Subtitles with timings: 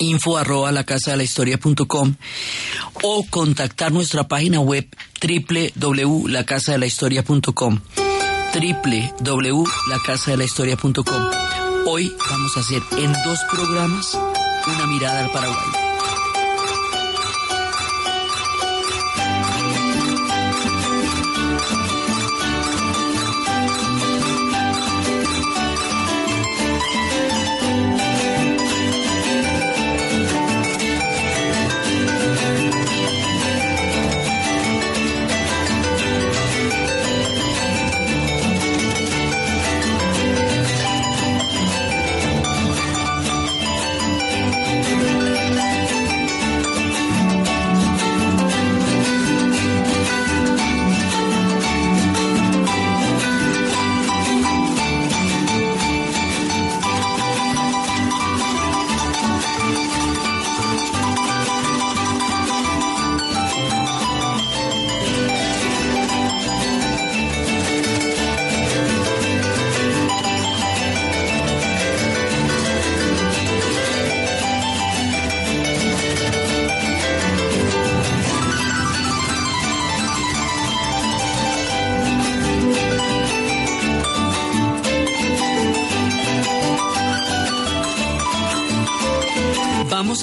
[0.00, 2.16] info arroba la casa de historia punto com,
[3.02, 4.88] o contactar nuestra página web
[5.20, 7.80] www.lacasadelahistoria.com
[8.52, 11.22] www.lacasadelahistoria.com
[11.86, 14.18] Hoy vamos a hacer en dos programas
[14.66, 15.89] una mirada al Paraguay.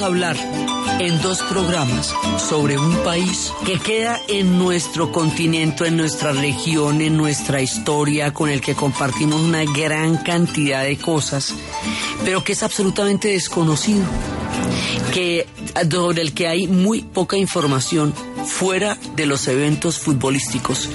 [0.08, 0.38] Hablar
[1.00, 7.18] en dos programas sobre un país que queda en nuestro continente, en nuestra región, en
[7.18, 11.54] nuestra historia, con el que compartimos una gran cantidad de cosas,
[12.23, 14.06] pero que es absolutamente desconocido,
[15.14, 18.14] que sobre el que hay muy poca información
[18.46, 20.90] fuera de los eventos futbolísticos,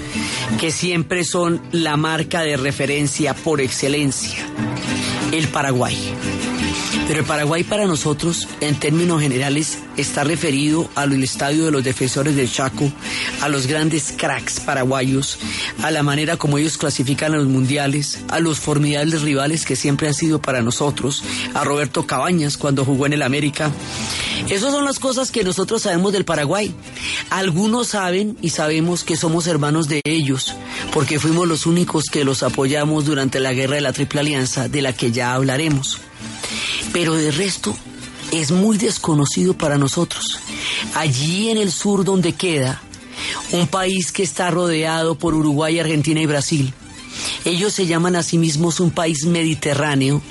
[0.58, 4.46] que siempre son la marca de referencia por excelencia,
[5.32, 5.98] el Paraguay.
[7.06, 12.36] Pero el Paraguay para nosotros, en términos generales, está referido al estadio de los defensores
[12.36, 12.90] del Chaco,
[13.40, 15.38] a los grandes cracks paraguayos,
[15.82, 20.08] a la manera como ellos clasifican a los mundiales, a los formidables rivales que siempre
[20.08, 21.22] han sido para nosotros,
[21.54, 23.70] a Roberto Cabañas cuando jugó en el América.
[24.48, 26.74] Esas son las cosas que nosotros sabemos del Paraguay.
[27.30, 30.54] Algunos saben y sabemos que somos hermanos de ellos,
[30.92, 34.82] porque fuimos los únicos que los apoyamos durante la guerra de la Triple Alianza, de
[34.82, 36.00] la que ya hablaremos
[36.92, 37.76] pero de resto
[38.32, 40.40] es muy desconocido para nosotros.
[40.94, 42.82] Allí en el sur donde queda,
[43.52, 46.72] un país que está rodeado por Uruguay, Argentina y Brasil.
[47.44, 50.22] Ellos se llaman a sí mismos un país mediterráneo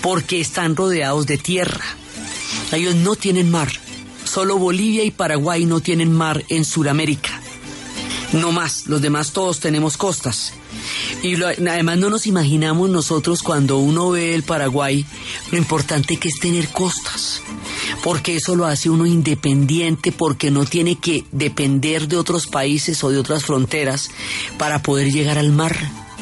[0.00, 1.84] porque están rodeados de tierra.
[2.72, 3.68] Ellos no tienen mar.
[4.24, 7.40] Solo Bolivia y Paraguay no tienen mar en Sudamérica.
[8.32, 10.52] No más, los demás todos tenemos costas.
[11.22, 15.06] Y además no nos imaginamos nosotros cuando uno ve el Paraguay
[15.50, 17.42] lo importante que es tener costas,
[18.02, 23.10] porque eso lo hace uno independiente, porque no tiene que depender de otros países o
[23.10, 24.10] de otras fronteras
[24.58, 25.76] para poder llegar al mar.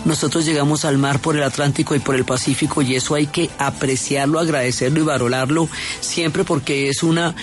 [0.04, 3.50] Nosotros llegamos al mar por el Atlántico y por el Pacífico y eso hay que
[3.58, 5.68] apreciarlo, agradecerlo y valorarlo
[6.00, 7.34] siempre porque es una,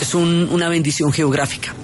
[0.00, 1.74] es una bendición geográfica.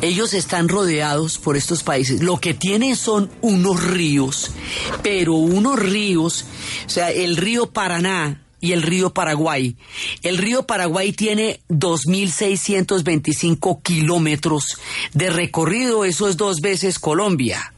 [0.00, 2.22] Ellos están rodeados por estos países.
[2.22, 4.52] Lo que tienen son unos ríos,
[5.02, 6.44] pero unos ríos,
[6.86, 9.76] o sea, el río Paraná, y el río Paraguay.
[10.22, 14.78] El río Paraguay tiene 2.625 kilómetros
[15.12, 17.74] de recorrido, eso es dos veces Colombia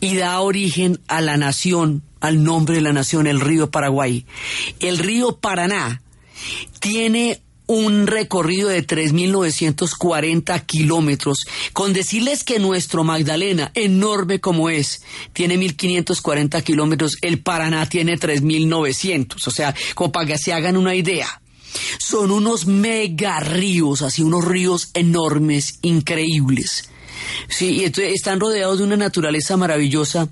[0.00, 4.26] y da origen a la nación, al nombre de la nación, el río Paraguay.
[4.78, 6.02] El río Paraná
[6.78, 15.02] tiene un recorrido de 3.940 kilómetros, con decirles que nuestro Magdalena, enorme como es,
[15.32, 20.96] tiene 1.540 kilómetros, el Paraná tiene 3.900, o sea, como para que se hagan una
[20.96, 21.40] idea.
[22.00, 26.90] Son unos mega ríos, así unos ríos enormes, increíbles.
[27.48, 30.28] Sí, y están rodeados de una naturaleza maravillosa.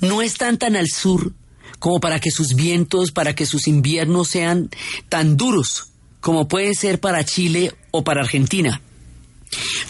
[0.00, 1.32] No están tan al sur
[1.80, 4.70] como para que sus vientos, para que sus inviernos sean
[5.08, 5.88] tan duros
[6.26, 8.80] como pueden ser para Chile o para Argentina.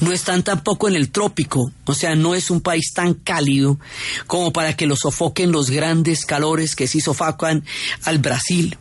[0.00, 3.80] No están tampoco en el trópico, o sea, no es un país tan cálido
[4.26, 7.64] como para que lo sofoquen los grandes calores que sí sofocan
[8.04, 8.76] al Brasil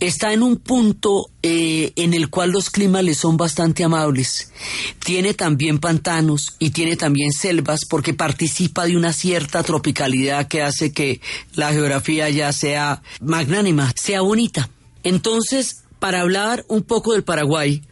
[0.00, 4.50] está en un punto eh, en el cual los climas le son bastante amables.
[4.98, 10.92] Tiene también pantanos y tiene también selvas porque participa de una cierta tropicalidad que hace
[10.92, 11.20] que
[11.54, 14.68] la geografía ya sea magnánima, sea bonita.
[15.04, 17.82] Entonces, para hablar un poco del Paraguay,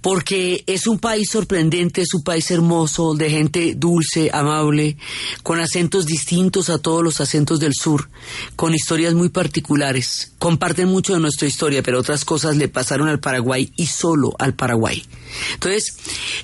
[0.00, 4.96] porque es un país sorprendente, es un país hermoso, de gente dulce, amable,
[5.42, 8.10] con acentos distintos a todos los acentos del sur,
[8.56, 10.32] con historias muy particulares.
[10.38, 14.54] Comparten mucho de nuestra historia, pero otras cosas le pasaron al Paraguay y solo al
[14.54, 15.04] Paraguay.
[15.54, 15.96] Entonces,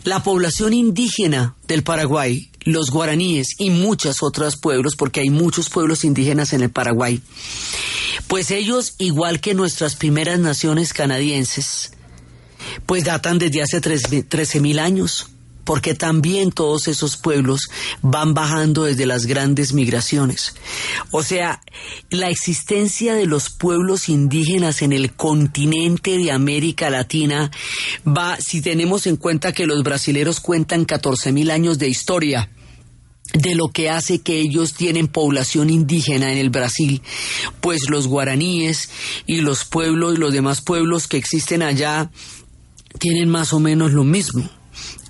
[0.04, 6.04] la población indígena del Paraguay, los guaraníes y muchos otros pueblos, porque hay muchos pueblos
[6.04, 7.20] indígenas en el Paraguay,
[8.26, 11.92] pues ellos, igual que nuestras primeras naciones canadienses,
[12.86, 15.28] pues datan desde hace 13.000 años,
[15.64, 17.68] porque también todos esos pueblos
[18.02, 20.54] van bajando desde las grandes migraciones.
[21.10, 21.60] O sea,
[22.10, 27.50] la existencia de los pueblos indígenas en el continente de América Latina
[28.06, 32.50] va, si tenemos en cuenta que los brasileros cuentan 14.000 años de historia,
[33.32, 37.02] de lo que hace que ellos tienen población indígena en el Brasil,
[37.60, 38.90] pues los guaraníes
[39.26, 42.10] y los pueblos y los demás pueblos que existen allá
[42.98, 44.48] tienen más o menos lo mismo.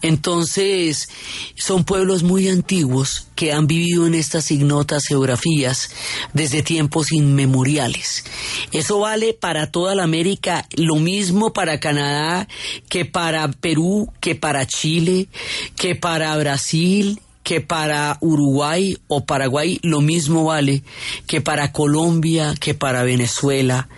[0.05, 1.09] Entonces,
[1.57, 5.93] son pueblos muy antiguos que han vivido en estas ignotas geografías
[6.35, 8.23] desde tiempos inmemoriales.
[8.71, 12.47] Eso vale para toda la América, lo mismo para Canadá
[12.91, 15.29] que para Perú, que para Chile,
[15.75, 20.83] que para Brasil que para Uruguay o Paraguay lo mismo vale
[21.27, 23.89] que para Colombia, que para Venezuela.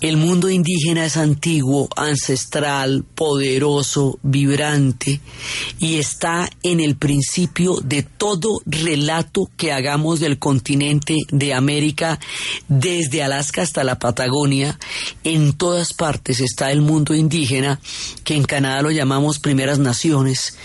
[0.00, 5.20] El mundo indígena es antiguo, ancestral, poderoso, vibrante
[5.78, 12.18] y está en el principio de todo relato que hagamos del continente de América,
[12.68, 14.78] desde Alaska hasta la Patagonia.
[15.22, 17.78] En todas partes está el mundo indígena,
[18.24, 20.56] que en Canadá lo llamamos primeras naciones,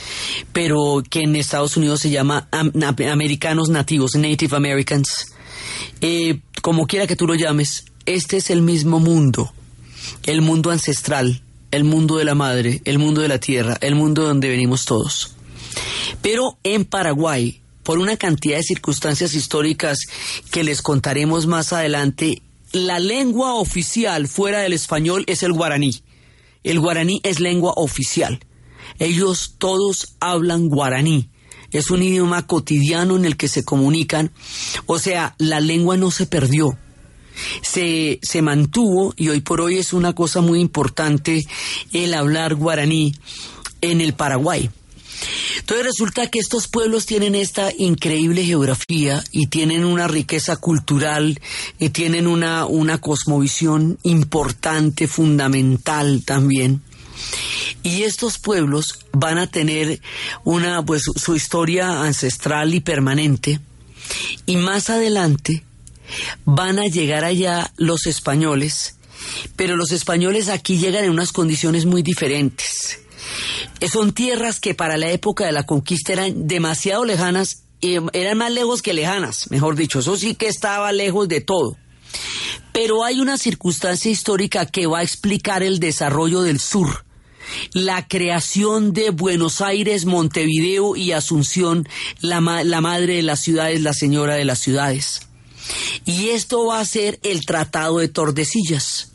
[0.53, 5.33] pero que en Estados Unidos se llama llama americanos nativos, Native Americans.
[6.01, 9.51] Eh, como quiera que tú lo llames, este es el mismo mundo,
[10.23, 11.41] el mundo ancestral,
[11.71, 15.35] el mundo de la madre, el mundo de la tierra, el mundo donde venimos todos.
[16.21, 19.97] Pero en Paraguay, por una cantidad de circunstancias históricas
[20.51, 26.03] que les contaremos más adelante, la lengua oficial fuera del español es el guaraní.
[26.63, 28.39] El guaraní es lengua oficial.
[28.99, 31.31] Ellos todos hablan guaraní
[31.71, 34.31] es un idioma cotidiano en el que se comunican,
[34.85, 36.77] o sea, la lengua no se perdió.
[37.61, 41.41] Se, se mantuvo y hoy por hoy es una cosa muy importante
[41.93, 43.15] el hablar guaraní
[43.81, 44.69] en el Paraguay.
[45.59, 51.39] Entonces resulta que estos pueblos tienen esta increíble geografía y tienen una riqueza cultural
[51.79, 56.81] y tienen una, una cosmovisión importante, fundamental también.
[57.83, 60.01] Y estos pueblos van a tener
[60.43, 63.59] una, pues, su historia ancestral y permanente.
[64.45, 65.63] Y más adelante
[66.45, 68.95] van a llegar allá los españoles,
[69.55, 72.99] pero los españoles aquí llegan en unas condiciones muy diferentes.
[73.91, 78.81] Son tierras que para la época de la conquista eran demasiado lejanas, eran más lejos
[78.81, 81.77] que lejanas, mejor dicho, eso sí que estaba lejos de todo.
[82.73, 87.05] Pero hay una circunstancia histórica que va a explicar el desarrollo del sur
[87.73, 91.87] la creación de Buenos Aires, Montevideo y Asunción,
[92.21, 95.27] la, madre de las ciudades, la señora de las ciudades.
[96.05, 99.11] Y esto va a ser el Tratado de Tordesillas.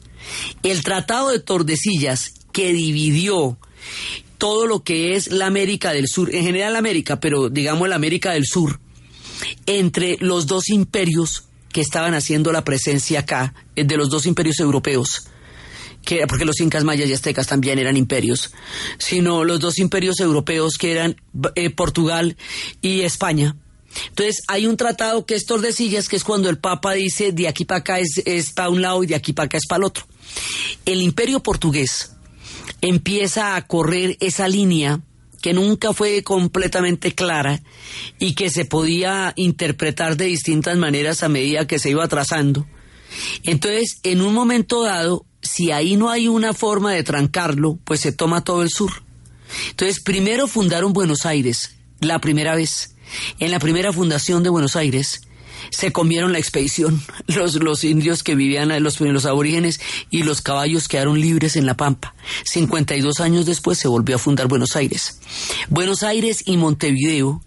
[0.62, 3.58] El Tratado de Tordesillas que dividió
[4.38, 8.32] todo lo que es la América del Sur, en general América, pero digamos la América
[8.32, 8.80] del Sur,
[9.66, 11.45] entre los dos imperios
[11.76, 15.28] que estaban haciendo la presencia acá, de los dos imperios europeos,
[16.26, 18.50] porque los incas mayas y aztecas también eran imperios,
[18.96, 21.20] sino los dos imperios europeos que eran
[21.54, 22.38] eh, Portugal
[22.80, 23.56] y España.
[24.08, 27.66] Entonces hay un tratado que es Tordesillas, que es cuando el Papa dice de aquí
[27.66, 29.84] para acá es, es para un lado y de aquí para acá es para el
[29.84, 30.06] otro.
[30.86, 32.12] El imperio portugués
[32.80, 35.02] empieza a correr esa línea
[35.46, 37.62] que nunca fue completamente clara
[38.18, 42.66] y que se podía interpretar de distintas maneras a medida que se iba trazando.
[43.44, 48.10] Entonces, en un momento dado, si ahí no hay una forma de trancarlo, pues se
[48.10, 49.04] toma todo el sur.
[49.70, 52.96] Entonces, primero fundaron Buenos Aires, la primera vez.
[53.38, 55.25] En la primera fundación de Buenos Aires
[55.70, 59.80] se comieron la expedición, los, los indios que vivían, los, los aborígenes
[60.10, 62.14] y los caballos quedaron libres en la pampa.
[62.44, 65.20] 52 años después se volvió a fundar Buenos Aires.
[65.68, 67.42] Buenos Aires y Montevideo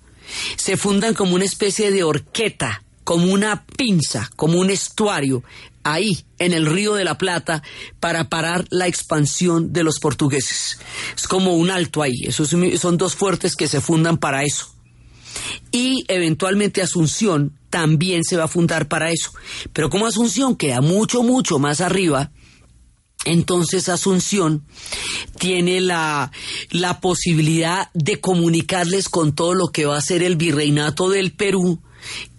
[0.56, 5.44] se fundan como una especie de horqueta como una pinza, como un estuario
[5.82, 7.64] ahí, en el río de la Plata,
[8.00, 10.78] para parar la expansión de los portugueses.
[11.18, 14.76] Es como un alto ahí, esos son dos fuertes que se fundan para eso.
[15.72, 19.32] Y eventualmente Asunción también se va a fundar para eso.
[19.74, 22.32] Pero como Asunción queda mucho, mucho más arriba,
[23.26, 24.66] entonces Asunción
[25.38, 26.32] tiene la,
[26.72, 31.82] la posibilidad de comunicarles con todo lo que va a ser el virreinato del Perú,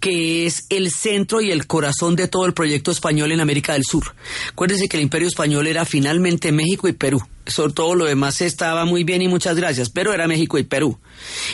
[0.01, 3.85] que es el centro y el corazón de todo el proyecto español en América del
[3.85, 4.15] Sur.
[4.49, 7.21] Acuérdense que el imperio español era finalmente México y Perú.
[7.47, 10.99] Sobre todo lo demás estaba muy bien y muchas gracias, pero era México y Perú.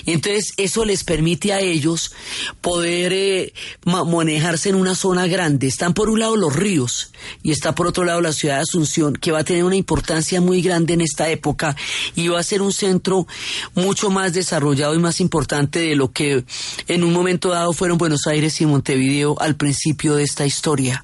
[0.05, 2.13] Y entonces eso les permite a ellos
[2.59, 3.53] poder eh,
[3.85, 5.67] manejarse en una zona grande.
[5.67, 7.11] Están por un lado los ríos
[7.41, 10.41] y está por otro lado la ciudad de Asunción, que va a tener una importancia
[10.41, 11.75] muy grande en esta época
[12.15, 13.25] y va a ser un centro
[13.73, 16.43] mucho más desarrollado y más importante de lo que
[16.87, 21.03] en un momento dado fueron Buenos Aires y Montevideo al principio de esta historia.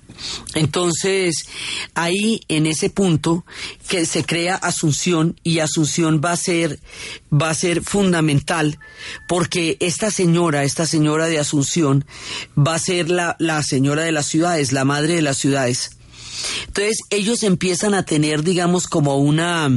[0.54, 1.48] Entonces,
[1.96, 3.44] ahí en ese punto
[3.88, 6.80] que se crea Asunción y Asunción va a ser
[7.32, 8.78] va a ser fundamental
[9.28, 12.06] porque esta señora, esta señora de Asunción
[12.56, 15.98] va a ser la, la señora de las ciudades, la madre de las ciudades.
[16.68, 19.70] Entonces, ellos empiezan a tener, digamos, como una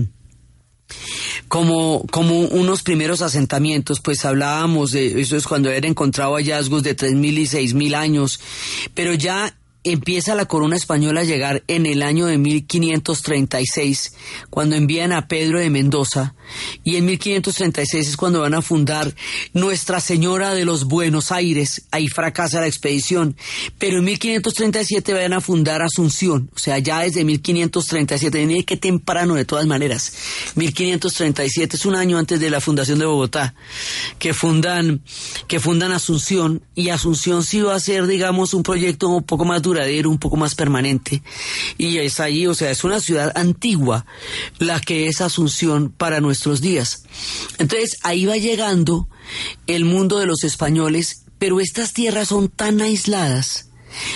[1.48, 6.96] como, como unos primeros asentamientos, pues hablábamos de, eso es cuando era encontrado hallazgos de
[6.96, 8.40] 3.000 y 6.000 años,
[8.94, 9.56] pero ya
[9.92, 14.14] empieza la corona española a llegar en el año de 1536,
[14.50, 16.34] cuando envían a Pedro de Mendoza,
[16.82, 19.14] y en 1536 es cuando van a fundar
[19.52, 23.36] Nuestra Señora de los Buenos Aires, ahí fracasa la expedición,
[23.78, 29.34] pero en 1537 van a fundar Asunción, o sea, ya desde 1537, miren qué temprano
[29.34, 30.12] de todas maneras,
[30.56, 33.54] 1537 es un año antes de la fundación de Bogotá,
[34.18, 35.00] que fundan,
[35.46, 39.62] que fundan Asunción, y Asunción sí va a ser, digamos, un proyecto un poco más
[39.62, 39.75] duro
[40.06, 41.22] un poco más permanente.
[41.78, 44.06] Y es ahí, o sea, es una ciudad antigua
[44.58, 47.04] la que es Asunción para nuestros días.
[47.58, 49.08] Entonces ahí va llegando
[49.66, 53.70] el mundo de los españoles, pero estas tierras son tan aisladas,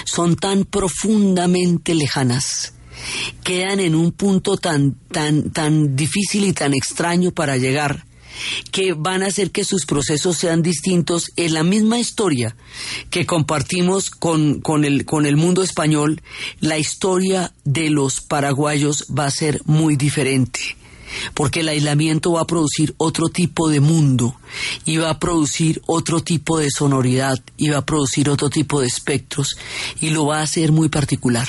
[0.04, 2.74] son tan profundamente lejanas
[3.42, 8.04] quedan en un punto tan, tan, tan difícil y tan extraño para llegar,
[8.70, 12.56] que van a hacer que sus procesos sean distintos en la misma historia
[13.10, 16.22] que compartimos con, con, el, con el mundo español,
[16.60, 20.60] la historia de los paraguayos va a ser muy diferente
[21.34, 24.36] porque el aislamiento va a producir otro tipo de mundo
[24.84, 28.86] y va a producir otro tipo de sonoridad y va a producir otro tipo de
[28.86, 29.56] espectros
[30.00, 31.48] y lo va a hacer muy particular.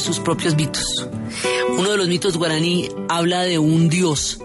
[0.00, 0.84] Sus propios mitos.
[1.70, 4.38] Uno de los mitos guaraní habla de un dios.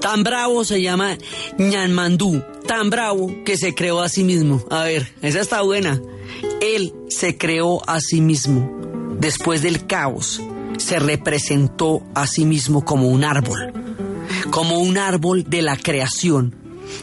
[0.00, 1.16] Tan bravo se llama
[1.58, 4.64] Ñanmandú, tan bravo que se creó a sí mismo.
[4.70, 6.00] A ver, esa está buena.
[6.60, 8.78] Él se creó a sí mismo.
[9.18, 10.40] Después del caos,
[10.78, 13.72] se representó a sí mismo como un árbol,
[14.50, 16.56] como un árbol de la creación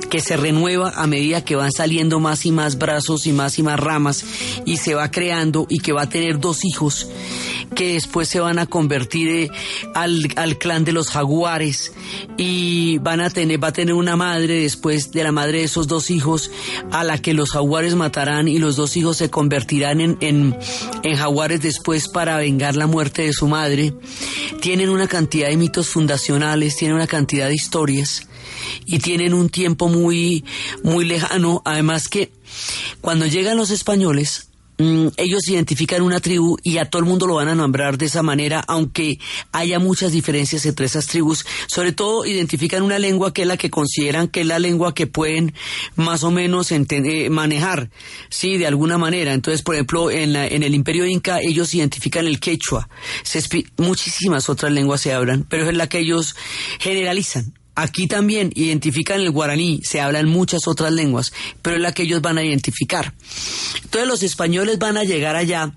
[0.10, 3.64] que se renueva a medida que van saliendo más y más brazos y más y
[3.64, 4.26] más ramas
[4.66, 7.08] y se va creando y que va a tener dos hijos
[7.78, 9.52] que después se van a convertir eh,
[9.94, 11.94] al, al, clan de los jaguares
[12.36, 15.88] y van a tener, va a tener una madre después de la madre de esos
[15.88, 16.50] dos hijos
[16.92, 20.58] a la que los jaguares matarán y los dos hijos se convertirán en, en,
[21.04, 23.94] en jaguares después para vengar la muerte de su madre.
[24.60, 28.28] Tienen una cantidad de mitos fundacionales, tienen una cantidad de historias
[28.88, 30.44] y tienen un tiempo muy,
[30.84, 31.62] muy lejano.
[31.64, 32.32] Además que
[33.02, 37.36] cuando llegan los españoles, mm, ellos identifican una tribu y a todo el mundo lo
[37.36, 39.20] van a nombrar de esa manera, aunque
[39.52, 41.46] haya muchas diferencias entre esas tribus.
[41.68, 45.08] Sobre todo identifican una lengua que es la que consideran que es la lengua que
[45.08, 45.54] pueden
[45.96, 47.90] más o menos eh, manejar,
[48.30, 49.34] sí, de alguna manera.
[49.34, 52.90] Entonces, por ejemplo, en, en el Imperio Inca ellos identifican el quechua.
[53.78, 56.36] muchísimas otras lenguas se hablan, pero es la que ellos
[56.80, 57.57] generalizan.
[57.80, 61.32] Aquí también identifican el guaraní, se hablan muchas otras lenguas,
[61.62, 63.14] pero es la que ellos van a identificar.
[63.84, 65.72] Entonces los españoles van a llegar allá,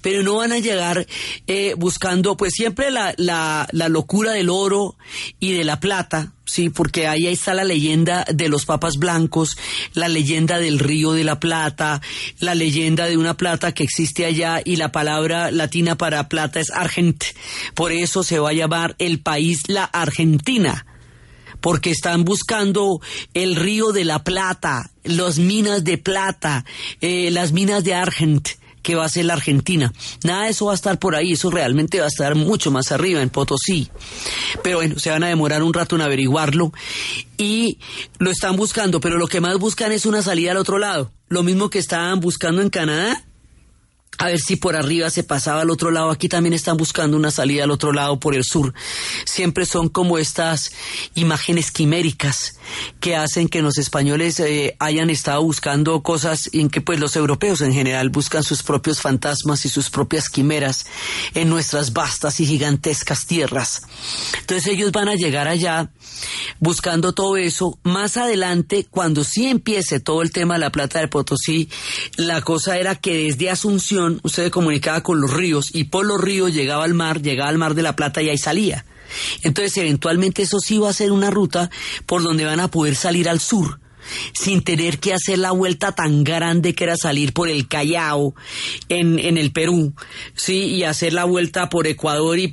[0.00, 1.06] pero no van a llegar
[1.46, 4.96] eh, buscando pues siempre la, la, la locura del oro
[5.38, 9.56] y de la plata, sí, porque ahí está la leyenda de los papas blancos,
[9.92, 12.02] la leyenda del río de la plata,
[12.40, 16.72] la leyenda de una plata que existe allá y la palabra latina para plata es
[16.72, 17.22] argent.
[17.74, 20.84] Por eso se va a llamar el país la Argentina
[21.64, 23.00] porque están buscando
[23.32, 26.66] el río de la plata, las minas de plata,
[27.00, 28.46] eh, las minas de Argent
[28.82, 29.90] que va a ser la Argentina.
[30.24, 32.92] Nada de eso va a estar por ahí, eso realmente va a estar mucho más
[32.92, 33.88] arriba en Potosí.
[34.62, 36.70] Pero bueno, se van a demorar un rato en averiguarlo
[37.38, 37.78] y
[38.18, 41.12] lo están buscando, pero lo que más buscan es una salida al otro lado.
[41.28, 43.24] Lo mismo que estaban buscando en Canadá,
[44.18, 46.10] a ver si por arriba se pasaba al otro lado.
[46.10, 48.74] Aquí también están buscando una salida al otro lado por el sur.
[49.24, 50.72] Siempre son como estas
[51.14, 52.58] imágenes quiméricas
[53.00, 57.60] que hacen que los españoles eh, hayan estado buscando cosas en que pues los europeos
[57.60, 60.86] en general buscan sus propios fantasmas y sus propias quimeras
[61.34, 63.82] en nuestras vastas y gigantescas tierras.
[64.40, 65.90] Entonces ellos van a llegar allá
[66.60, 67.78] buscando todo eso.
[67.82, 71.68] Más adelante, cuando sí empiece todo el tema de la plata de Potosí,
[72.16, 76.20] la cosa era que desde Asunción usted se comunicaba con los ríos y por los
[76.20, 78.84] ríos llegaba al mar, llegaba al mar de la plata y ahí salía.
[79.42, 81.70] Entonces, eventualmente eso sí va a ser una ruta
[82.06, 83.78] por donde van a poder salir al sur
[84.32, 88.34] sin tener que hacer la vuelta tan grande que era salir por el Callao
[88.88, 89.94] en, en el Perú,
[90.34, 92.48] sí, y hacer la vuelta por Ecuador y,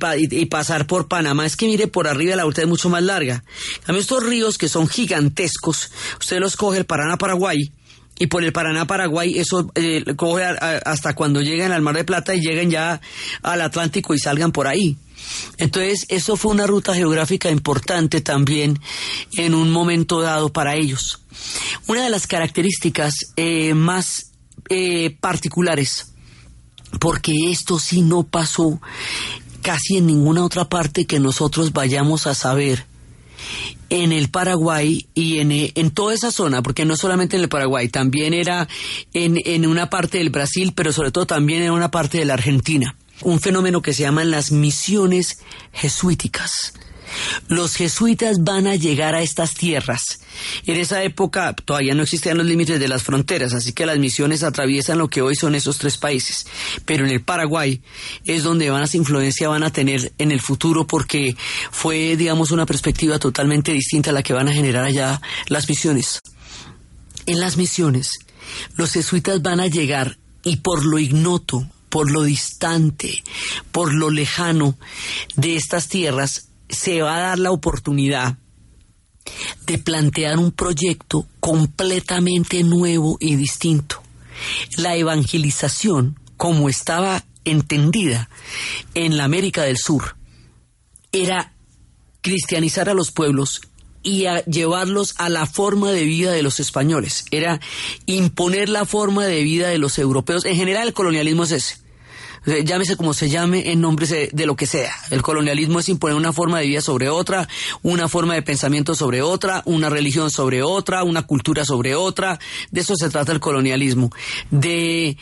[0.46, 1.46] pasar por Panamá.
[1.46, 3.44] Es que mire, por arriba la vuelta es mucho más larga.
[3.86, 7.70] A estos ríos que son gigantescos, usted los coge el Paraná Paraguay,
[8.18, 12.34] y por el Paraná Paraguay eso eh, coge hasta cuando lleguen al Mar de Plata
[12.34, 13.00] y lleguen ya
[13.42, 14.96] al Atlántico y salgan por ahí.
[15.58, 18.78] Entonces, eso fue una ruta geográfica importante también
[19.36, 21.20] en un momento dado para ellos.
[21.86, 24.32] Una de las características eh, más
[24.68, 26.12] eh, particulares,
[27.00, 28.80] porque esto sí no pasó
[29.62, 32.86] casi en ninguna otra parte que nosotros vayamos a saber,
[33.90, 37.88] en el Paraguay y en, en, toda esa zona, porque no solamente en el Paraguay,
[37.88, 38.68] también era
[39.12, 42.34] en, en una parte del Brasil, pero sobre todo también en una parte de la
[42.34, 45.38] Argentina un fenómeno que se llaman las misiones
[45.72, 46.74] jesuíticas.
[47.48, 50.20] Los jesuitas van a llegar a estas tierras.
[50.66, 54.42] En esa época todavía no existían los límites de las fronteras, así que las misiones
[54.42, 56.46] atraviesan lo que hoy son esos tres países.
[56.84, 57.82] Pero en el Paraguay
[58.24, 61.36] es donde más influencia van a tener en el futuro porque
[61.70, 66.20] fue, digamos, una perspectiva totalmente distinta a la que van a generar allá las misiones.
[67.26, 68.10] En las misiones,
[68.76, 73.22] los jesuitas van a llegar y por lo ignoto, por lo distante,
[73.70, 74.76] por lo lejano
[75.36, 78.38] de estas tierras, se va a dar la oportunidad
[79.66, 84.02] de plantear un proyecto completamente nuevo y distinto.
[84.76, 88.28] La evangelización, como estaba entendida
[88.94, 90.16] en la América del Sur,
[91.12, 91.52] era
[92.22, 93.60] cristianizar a los pueblos
[94.02, 97.26] y a llevarlos a la forma de vida de los españoles.
[97.30, 97.60] Era
[98.06, 100.44] imponer la forma de vida de los europeos.
[100.44, 101.81] En general el colonialismo es ese.
[102.44, 104.92] Llámese como se llame en nombre de lo que sea.
[105.10, 107.48] El colonialismo es imponer una forma de vida sobre otra,
[107.82, 112.40] una forma de pensamiento sobre otra, una religión sobre otra, una cultura sobre otra.
[112.70, 114.10] De eso se trata el colonialismo.
[114.50, 115.16] De,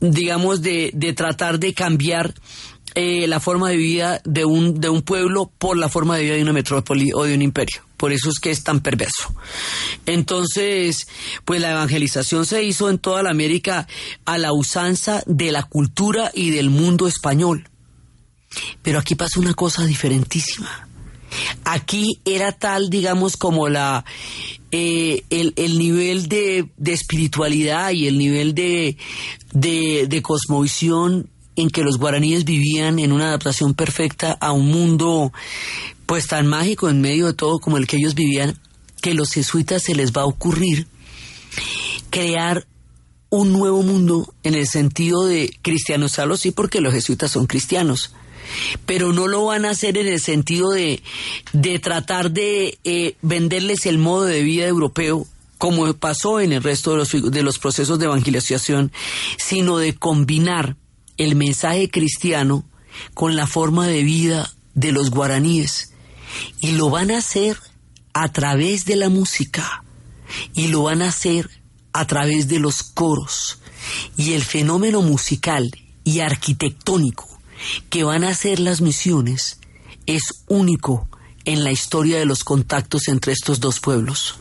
[0.00, 2.34] digamos, de, de tratar de cambiar
[2.94, 6.34] eh, la forma de vida de un, de un pueblo por la forma de vida
[6.34, 7.82] de una metrópoli o de un imperio.
[7.96, 9.32] Por eso es que es tan perverso.
[10.06, 11.06] Entonces,
[11.44, 13.86] pues la evangelización se hizo en toda la América
[14.24, 17.68] a la usanza de la cultura y del mundo español.
[18.82, 20.88] Pero aquí pasa una cosa diferentísima.
[21.64, 24.04] Aquí era tal, digamos, como la
[24.70, 28.96] eh, el, el, nivel de, de, espiritualidad y el nivel de,
[29.52, 35.32] de, de cosmovisión en que los guaraníes vivían en una adaptación perfecta a un mundo
[36.06, 38.58] pues tan mágico en medio de todo como el que ellos vivían,
[39.00, 40.86] que los jesuitas se les va a ocurrir
[42.10, 42.66] crear
[43.30, 48.12] un nuevo mundo en el sentido de cristianizarlo, sí, porque los jesuitas son cristianos,
[48.84, 51.02] pero no lo van a hacer en el sentido de,
[51.54, 56.90] de tratar de eh, venderles el modo de vida europeo como pasó en el resto
[56.90, 58.90] de los, de los procesos de evangelización,
[59.38, 60.76] sino de combinar
[61.16, 62.64] el mensaje cristiano
[63.14, 65.92] con la forma de vida de los guaraníes.
[66.60, 67.58] Y lo van a hacer
[68.12, 69.84] a través de la música.
[70.54, 71.50] Y lo van a hacer
[71.92, 73.58] a través de los coros.
[74.16, 75.70] Y el fenómeno musical
[76.04, 77.28] y arquitectónico
[77.90, 79.58] que van a hacer las misiones
[80.06, 81.08] es único
[81.44, 84.36] en la historia de los contactos entre estos dos pueblos.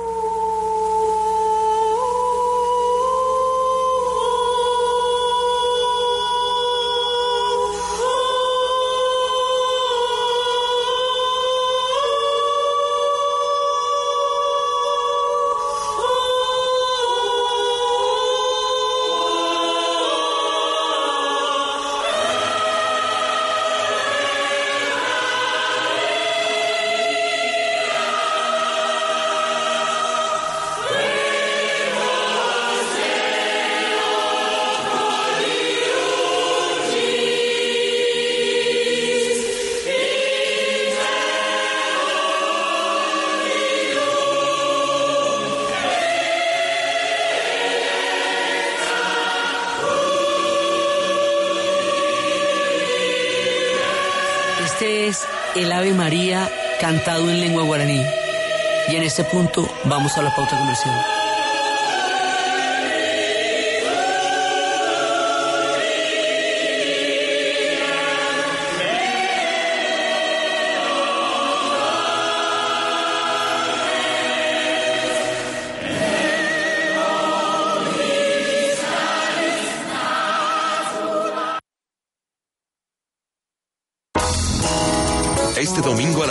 [59.11, 61.20] Este punto vamos a la pauta comercial.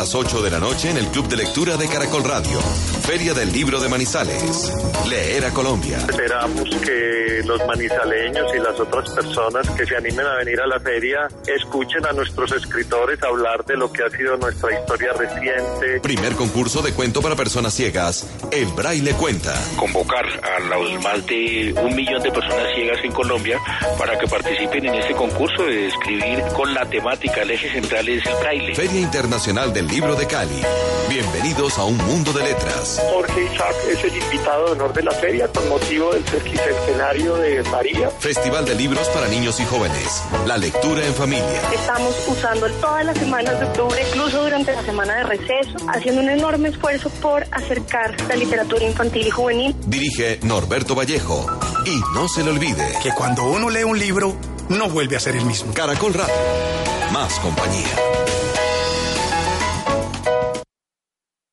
[0.00, 2.58] Las 8 de la noche en el Club de Lectura de Caracol Radio.
[3.10, 4.72] Feria del Libro de Manizales.
[5.08, 5.98] Leer a Colombia.
[6.08, 10.78] Esperamos que los manizaleños y las otras personas que se animen a venir a la
[10.78, 15.98] feria escuchen a nuestros escritores hablar de lo que ha sido nuestra historia reciente.
[16.00, 18.28] Primer concurso de cuento para personas ciegas.
[18.52, 19.60] El Braille Cuenta.
[19.74, 23.58] Convocar a los más de un millón de personas ciegas en Colombia
[23.98, 28.24] para que participen en este concurso de escribir con la temática, el eje central es
[28.24, 28.74] el braille.
[28.76, 30.62] Feria Internacional del Libro de Cali.
[31.08, 32.99] Bienvenidos a un mundo de letras.
[33.08, 37.62] Jorge Isaac es el invitado de honor de la feria con motivo del sesquicentenario de
[37.64, 38.10] María.
[38.10, 40.22] Festival de libros para niños y jóvenes.
[40.46, 41.62] La lectura en familia.
[41.72, 46.30] Estamos usando todas las semanas de octubre, incluso durante la semana de receso, haciendo un
[46.30, 49.76] enorme esfuerzo por acercar la literatura infantil y juvenil.
[49.86, 51.46] Dirige Norberto Vallejo.
[51.86, 54.36] Y no se le olvide que cuando uno lee un libro,
[54.68, 55.72] no vuelve a ser el mismo.
[55.72, 56.34] Caracol Radio.
[57.12, 58.39] Más compañía.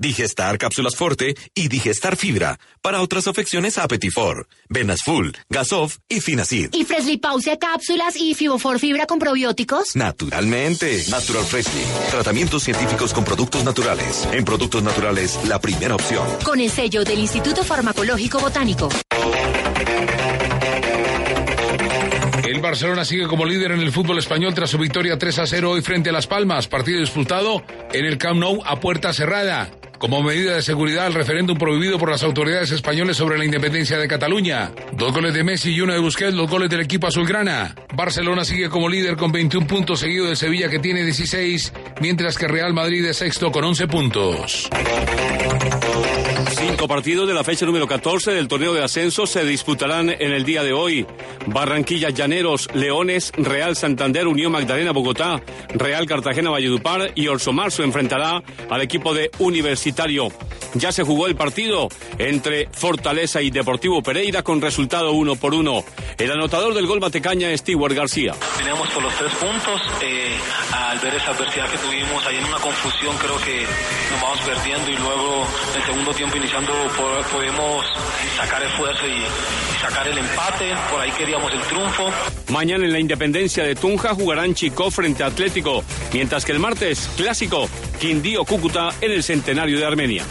[0.00, 2.58] Digestar Cápsulas Forte y Digestar Fibra.
[2.80, 6.70] Para otras afecciones, Apetifor, Venas Full, Gasof y Finacid.
[6.72, 9.94] ¿Y Freshly Pause Cápsulas y Fibofor Fibra con probióticos?
[9.96, 11.04] Naturalmente.
[11.10, 11.82] Natural Freshly.
[12.10, 14.26] Tratamientos científicos con productos naturales.
[14.32, 16.26] En productos naturales, la primera opción.
[16.44, 18.88] Con el sello del Instituto Farmacológico Botánico.
[22.48, 25.70] El Barcelona sigue como líder en el fútbol español tras su victoria 3 a 0
[25.72, 29.70] hoy frente a Las Palmas, partido disputado en el Camp Nou a puerta cerrada.
[30.00, 34.08] Como medida de seguridad al referéndum prohibido por las autoridades españoles sobre la independencia de
[34.08, 34.72] Cataluña.
[34.92, 37.74] Dos goles de Messi y uno de Busquets, los goles del equipo azulgrana.
[37.94, 42.48] Barcelona sigue como líder con 21 puntos, seguido de Sevilla que tiene 16, mientras que
[42.48, 44.70] Real Madrid es sexto con 11 puntos.
[46.60, 50.44] Cinco partidos de la fecha número 14 del torneo de ascenso se disputarán en el
[50.44, 51.06] día de hoy.
[51.46, 58.42] Barranquilla, Llaneros, Leones, Real Santander, Unión Magdalena, Bogotá, Real Cartagena, Valledupar y Orso Marzo enfrentará
[58.68, 60.28] al equipo de Universitario.
[60.74, 65.82] Ya se jugó el partido entre Fortaleza y Deportivo Pereira con resultado uno por uno.
[66.18, 68.34] El anotador del gol Batecaña es Stewart García.
[68.58, 69.80] Teníamos por los tres puntos.
[70.02, 70.36] Eh,
[70.74, 73.66] al ver esa adversidad que tuvimos ahí en una confusión, creo que
[74.12, 76.72] nos vamos perdiendo y luego el segundo tiempo inicial improvisando
[77.30, 77.86] podemos
[78.36, 80.74] sacar esfuerzo y, sacar el empate.
[80.90, 82.10] Por ahí queríamos el triunfo.
[82.48, 87.10] Mañana en la Independencia de Tunja jugarán Chico frente a Atlético, mientras que el martes,
[87.16, 87.68] clásico,
[88.00, 90.24] Quindío Cúcuta en el Centenario de Armenia.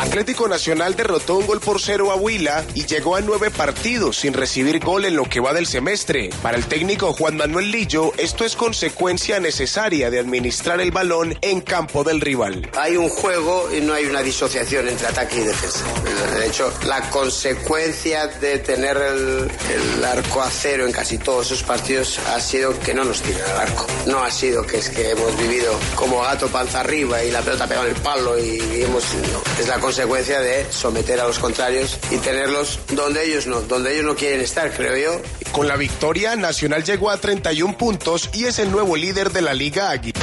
[0.00, 4.32] Atlético Nacional derrotó un gol por cero a Huila y llegó a nueve partidos sin
[4.32, 6.30] recibir gol en lo que va del semestre.
[6.42, 11.60] Para el técnico Juan Manuel Lillo, esto es consecuencia necesaria de administrar el balón en
[11.60, 12.70] campo del rival.
[12.78, 15.84] Hay un juego y no hay una disociación entre ataque y defensa.
[16.34, 19.50] De hecho, la consecuencia de tener el,
[20.02, 23.58] arco a cero en casi todos esos partidos ha sido que no nos tiran al
[23.68, 23.86] arco.
[24.06, 27.66] No ha sido que es que hemos vivido como gato panza arriba y la pelota
[27.66, 29.04] pegado en el palo y, hemos...
[29.60, 34.14] es la de someter a los contrarios y tenerlos donde ellos no, donde ellos no
[34.14, 35.22] quieren estar, creo yo.
[35.50, 39.52] Con la victoria, Nacional llegó a 31 puntos y es el nuevo líder de la
[39.52, 40.20] Liga Águila.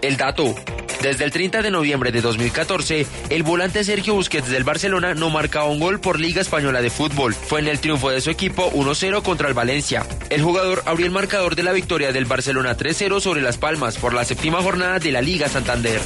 [0.00, 0.54] El dato.
[1.02, 5.66] Desde el 30 de noviembre de 2014, el volante Sergio Busquets del Barcelona no marcaba
[5.66, 7.34] un gol por Liga Española de Fútbol.
[7.34, 10.04] Fue en el triunfo de su equipo 1-0 contra el Valencia.
[10.30, 14.12] El jugador abrió el marcador de la victoria del Barcelona 3-0 sobre Las Palmas por
[14.12, 16.00] la séptima jornada de la Liga Santander.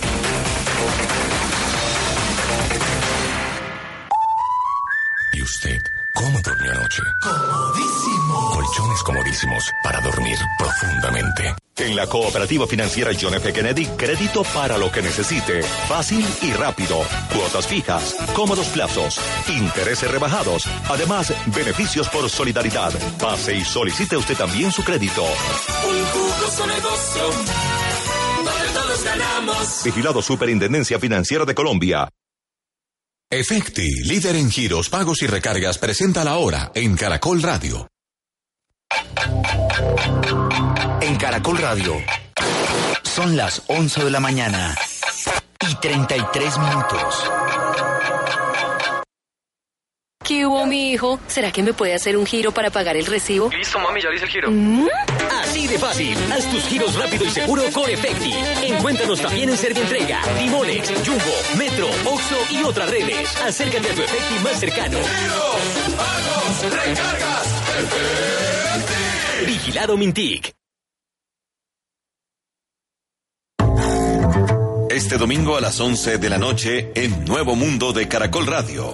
[5.32, 5.80] ¿Y usted
[6.14, 7.02] cómo durmió anoche?
[7.22, 8.50] Comodísimo.
[8.52, 11.54] Colchones comodísimos para dormir profundamente.
[11.78, 13.52] En la Cooperativa Financiera John F.
[13.52, 15.62] Kennedy, crédito para lo que necesite.
[15.88, 17.02] Fácil y rápido.
[17.32, 19.18] Cuotas fijas, cómodos plazos,
[19.48, 20.66] intereses rebajados.
[20.90, 22.92] Además, beneficios por solidaridad.
[23.18, 25.22] Pase y solicite usted también su crédito.
[25.22, 27.81] Un jugoso negocio.
[28.82, 29.84] Todos ganamos.
[29.84, 32.08] Vigilado Superintendencia Financiera de Colombia.
[33.30, 37.86] Efecti, líder en giros, pagos y recargas, presenta la hora en Caracol Radio.
[41.00, 41.94] En Caracol Radio.
[43.04, 44.74] Son las 11 de la mañana
[45.68, 47.30] y 33 minutos.
[50.32, 51.20] ¿Qué hubo, mi hijo?
[51.26, 53.50] ¿Será que me puede hacer un giro para pagar el recibo?
[53.50, 54.50] Listo, mami, ya hice el giro.
[54.50, 54.88] ¿Mm?
[55.42, 56.16] Así de fácil.
[56.32, 58.32] Haz tus giros rápido y seguro con Efecti.
[58.62, 63.42] Encuéntranos también en Servientrega, Timonex, Jumbo, Metro, Oxo y otras redes.
[63.42, 64.98] Acércate a tu Efecti más cercano.
[65.00, 67.46] Giros, pagos, recargas,
[67.78, 69.52] Efecti.
[69.52, 70.61] Vigilado Mintic.
[74.92, 78.92] Este domingo a las 11 de la noche en Nuevo Mundo de Caracol Radio.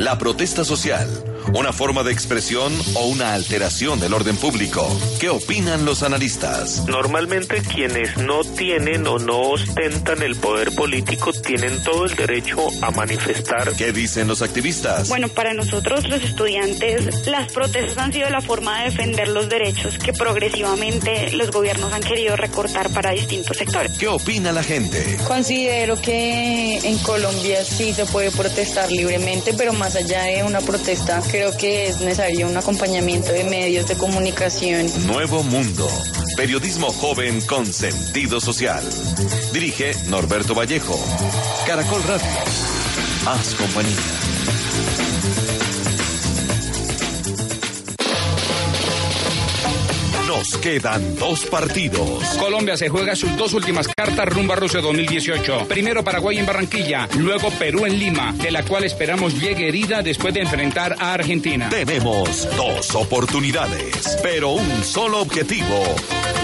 [0.00, 1.08] La protesta social,
[1.54, 4.86] una forma de expresión o una alteración del orden público.
[5.18, 6.84] ¿Qué opinan los analistas?
[6.86, 12.90] Normalmente quienes no tienen o no ostentan el poder político tienen todo el derecho a
[12.90, 13.74] manifestar.
[13.76, 15.08] ¿Qué dicen los activistas?
[15.08, 19.98] Bueno, para nosotros los estudiantes, las protestas han sido la forma de defender los derechos
[19.98, 23.96] que progresivamente los gobiernos han querido recortar para distintos sectores.
[23.98, 25.18] ¿Qué opina la gente?
[25.26, 31.22] Considero que en Colombia sí se puede protestar libremente, pero más allá de una protesta,
[31.28, 34.86] creo que es necesario un acompañamiento de medios de comunicación.
[35.06, 35.88] Nuevo Mundo.
[36.36, 38.84] Periodismo joven con sentido social.
[39.52, 40.98] Dirige Norberto Vallejo.
[41.66, 42.26] Caracol Radio.
[43.24, 44.67] Más compañía.
[50.38, 52.22] Nos quedan dos partidos.
[52.38, 55.66] Colombia se juega sus dos últimas cartas rumbo a Rusia 2018.
[55.66, 60.32] Primero Paraguay en Barranquilla, luego Perú en Lima, de la cual esperamos llegue herida después
[60.32, 61.68] de enfrentar a Argentina.
[61.70, 65.96] Tenemos dos oportunidades, pero un solo objetivo.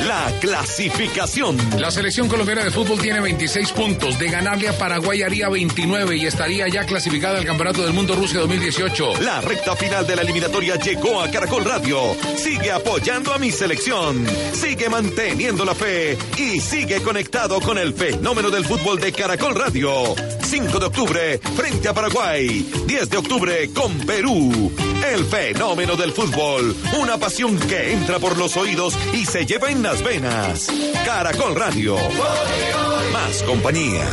[0.08, 1.56] La clasificación.
[1.78, 4.18] La selección colombiana de fútbol tiene 26 puntos.
[4.18, 8.40] De ganarle a Paraguay haría 29 y estaría ya clasificada al Campeonato del Mundo Rusia
[8.40, 9.20] 2018.
[9.20, 12.14] La recta final de la eliminatoria llegó a Caracol Radio.
[12.36, 13.83] Sigue apoyando a mi selección.
[13.84, 20.14] Sigue manteniendo la fe y sigue conectado con el fenómeno del fútbol de Caracol Radio.
[20.42, 22.66] 5 de octubre frente a Paraguay.
[22.86, 24.72] 10 de octubre con Perú.
[25.12, 26.74] El fenómeno del fútbol.
[26.98, 30.68] Una pasión que entra por los oídos y se lleva en las venas.
[31.04, 31.96] Caracol Radio.
[33.12, 34.08] Más compañía.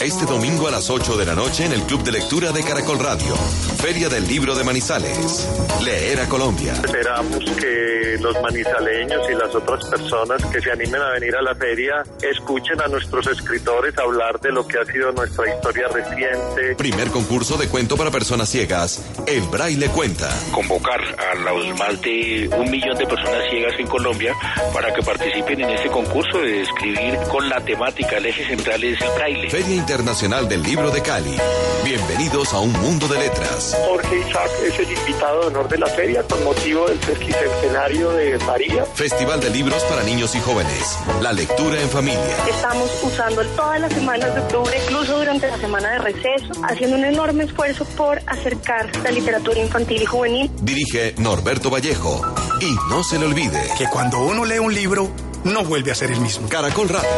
[0.00, 2.98] Este domingo a las 8 de la noche en el Club de Lectura de Caracol
[2.98, 3.34] Radio.
[3.78, 5.48] Feria del Libro de Manizales.
[5.82, 6.74] Leer a Colombia.
[6.74, 11.54] Esperamos que los manizaleños y las otras personas que se animen a venir a la
[11.54, 16.76] feria escuchen a nuestros escritores hablar de lo que ha sido nuestra historia reciente.
[16.76, 19.02] Primer concurso de cuento para personas ciegas.
[19.26, 20.28] El Braille Cuenta.
[20.52, 24.34] Convocar a los más de un millón de personas ciegas en Colombia
[24.74, 29.00] para que participen en este concurso de escribir con la temática, el eje central es
[29.00, 29.50] el braille.
[29.50, 31.36] Feria Internacional del Libro de Cali.
[31.84, 33.76] Bienvenidos a un mundo de letras.
[33.86, 38.36] Jorge Isaac es el invitado de honor de la feria con motivo del sesquicentenario de
[38.38, 38.84] María.
[38.84, 40.98] Festival de libros para niños y jóvenes.
[41.22, 42.36] La lectura en familia.
[42.50, 47.04] Estamos usando todas las semanas de octubre, incluso durante la semana de receso, haciendo un
[47.04, 50.50] enorme esfuerzo por acercar la literatura infantil y juvenil.
[50.62, 52.22] Dirige Norberto Vallejo.
[52.60, 55.12] Y no se le olvide que cuando uno lee un libro,
[55.44, 56.48] no vuelve a ser el mismo.
[56.48, 57.08] Caracol Radio.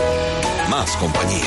[0.68, 1.46] Más compañía.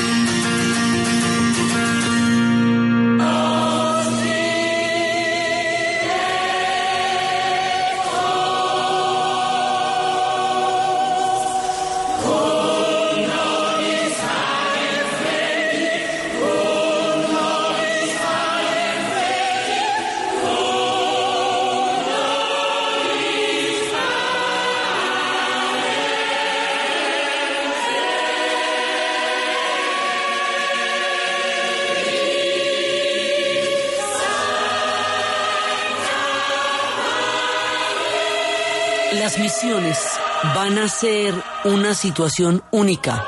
[40.81, 43.23] A ser una situación única,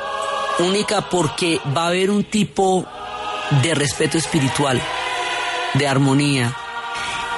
[0.60, 2.86] única porque va a haber un tipo
[3.62, 4.82] de respeto espiritual,
[5.76, 6.56] de armonía,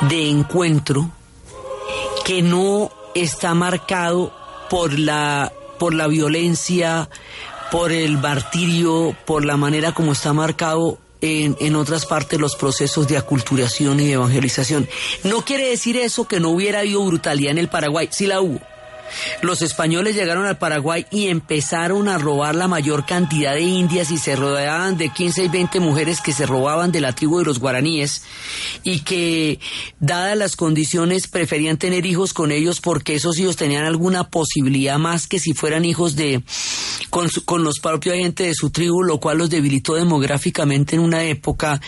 [0.02, 1.10] de encuentro,
[2.24, 4.34] que no está marcado
[4.70, 7.10] por la, por la violencia,
[7.72, 13.08] por el martirio, por la manera como está marcado en, en, otras partes los procesos
[13.08, 14.88] de aculturación y de evangelización.
[15.24, 18.62] No quiere decir eso que no hubiera habido brutalidad en el Paraguay, sí la hubo.
[19.42, 24.18] Los españoles llegaron al Paraguay y empezaron a robar la mayor cantidad de indias y
[24.18, 27.60] se rodeaban de 15 y 20 mujeres que se robaban de la tribu de los
[27.60, 28.24] guaraníes
[28.84, 29.60] y que,
[30.00, 35.28] dadas las condiciones, preferían tener hijos con ellos porque esos hijos tenían alguna posibilidad más
[35.28, 36.44] que si fueran hijos de
[37.10, 41.82] con, los propios gente de su tribu, lo cual los debilitó demográficamente en una época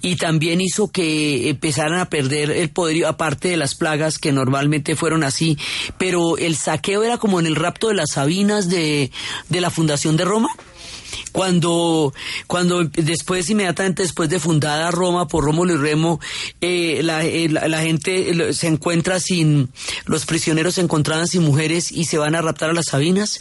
[0.00, 4.96] y también hizo que empezaran a perder el poder, aparte de las plagas que normalmente
[4.96, 5.58] fueron así,
[5.98, 9.10] pero el saqueo era como en el rapto de las Sabinas de,
[9.48, 10.48] de la fundación de Roma
[11.32, 12.12] cuando,
[12.46, 16.20] cuando después, inmediatamente después de fundada Roma por Rómulo y Remo,
[16.60, 17.48] eh, la, eh,
[17.80, 19.70] gente se encuentra sin,
[20.06, 23.38] los prisioneros se encontraban sin mujeres y se van a raptar a las Sabinas.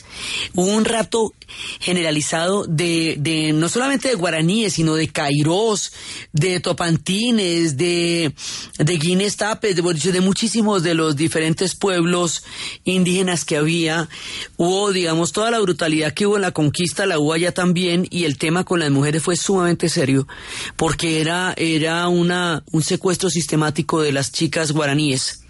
[0.54, 1.34] Hubo un rato
[1.80, 5.92] generalizado de, de no solamente de guaraníes, sino de cairós,
[6.32, 8.34] de topantines, de,
[8.78, 12.44] de tapes, de, de muchísimos de los diferentes pueblos
[12.84, 14.10] indígenas que había.
[14.58, 18.26] Hubo, digamos, toda la brutalidad que hubo en la conquista, la hubo allá también, y
[18.26, 20.28] el tema con las mujeres fue sumamente serio,
[20.76, 25.44] porque era, era una, un secuestro sistemático de las chicas guaraníes.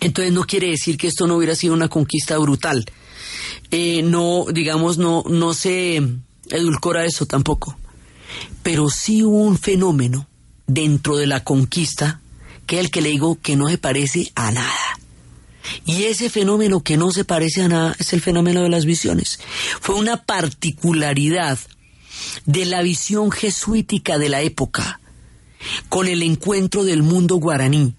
[0.00, 2.84] Entonces no quiere decir que esto no hubiera sido una conquista brutal.
[3.70, 6.02] Eh, no, digamos, no, no se
[6.50, 7.76] edulcora eso tampoco.
[8.62, 10.26] Pero sí hubo un fenómeno
[10.66, 12.20] dentro de la conquista,
[12.66, 14.98] que es el que le digo que no se parece a nada.
[15.84, 19.38] Y ese fenómeno que no se parece a nada es el fenómeno de las visiones.
[19.80, 21.58] Fue una particularidad
[22.46, 25.00] de la visión jesuítica de la época
[25.88, 27.94] con el encuentro del mundo guaraní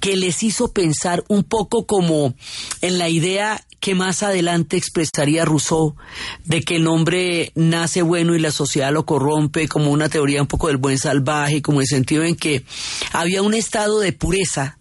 [0.00, 2.34] que les hizo pensar un poco como
[2.80, 5.96] en la idea que más adelante expresaría Rousseau
[6.44, 10.48] de que el hombre nace bueno y la sociedad lo corrompe, como una teoría un
[10.48, 12.64] poco del buen salvaje, como el sentido en que
[13.12, 14.78] había un estado de pureza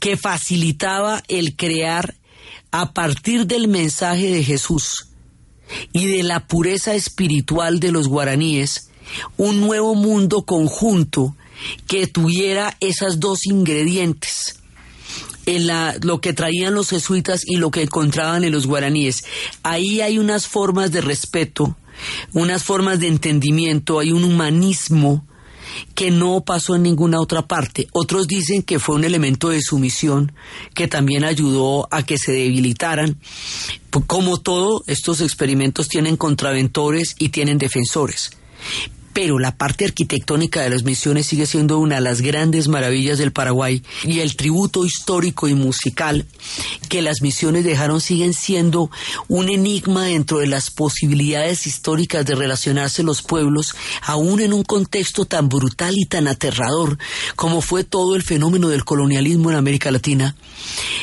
[0.00, 2.14] que facilitaba el crear
[2.70, 5.08] a partir del mensaje de Jesús
[5.92, 8.90] y de la pureza espiritual de los guaraníes
[9.36, 11.36] un nuevo mundo conjunto
[11.86, 14.58] que tuviera esas dos ingredientes.
[15.44, 19.24] En la, lo que traían los jesuitas y lo que encontraban en los guaraníes.
[19.64, 21.76] Ahí hay unas formas de respeto,
[22.32, 25.26] unas formas de entendimiento, hay un humanismo
[25.94, 27.88] que no pasó en ninguna otra parte.
[27.92, 30.32] Otros dicen que fue un elemento de sumisión
[30.74, 33.18] que también ayudó a que se debilitaran.
[34.06, 38.30] Como todo, estos experimentos tienen contraventores y tienen defensores
[39.12, 43.32] pero la parte arquitectónica de las misiones sigue siendo una de las grandes maravillas del
[43.32, 46.26] Paraguay y el tributo histórico y musical
[46.88, 48.90] que las misiones dejaron siguen siendo
[49.28, 55.24] un enigma dentro de las posibilidades históricas de relacionarse los pueblos, aún en un contexto
[55.24, 56.98] tan brutal y tan aterrador
[57.36, 60.36] como fue todo el fenómeno del colonialismo en América Latina.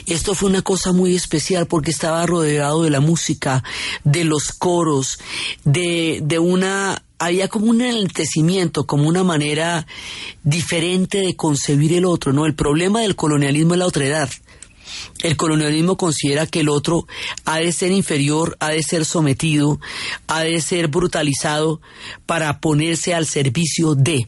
[0.05, 3.63] Esto fue una cosa muy especial porque estaba rodeado de la música,
[4.03, 5.19] de los coros,
[5.63, 9.85] de, de una había como un enaltecimiento, como una manera
[10.43, 12.45] diferente de concebir el otro, ¿no?
[12.45, 14.29] El problema del colonialismo es la otredad.
[15.21, 17.05] El colonialismo considera que el otro
[17.45, 19.79] ha de ser inferior, ha de ser sometido,
[20.27, 21.81] ha de ser brutalizado
[22.25, 24.27] para ponerse al servicio de.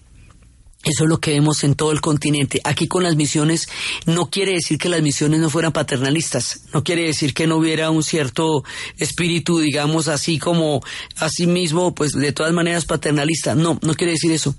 [0.83, 2.59] Eso es lo que vemos en todo el continente.
[2.63, 3.69] Aquí con las misiones
[4.07, 7.91] no quiere decir que las misiones no fueran paternalistas, no quiere decir que no hubiera
[7.91, 8.63] un cierto
[8.97, 10.81] espíritu, digamos así como
[11.17, 13.53] así mismo, pues de todas maneras paternalista.
[13.53, 14.55] No, no quiere decir eso.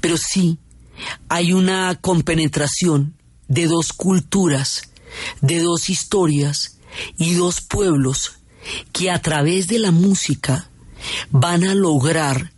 [0.00, 0.58] Pero sí
[1.28, 3.14] hay una compenetración
[3.48, 4.90] de dos culturas,
[5.42, 6.78] de dos historias
[7.18, 8.38] y dos pueblos
[8.92, 10.70] que a través de la música
[11.30, 12.52] van a lograr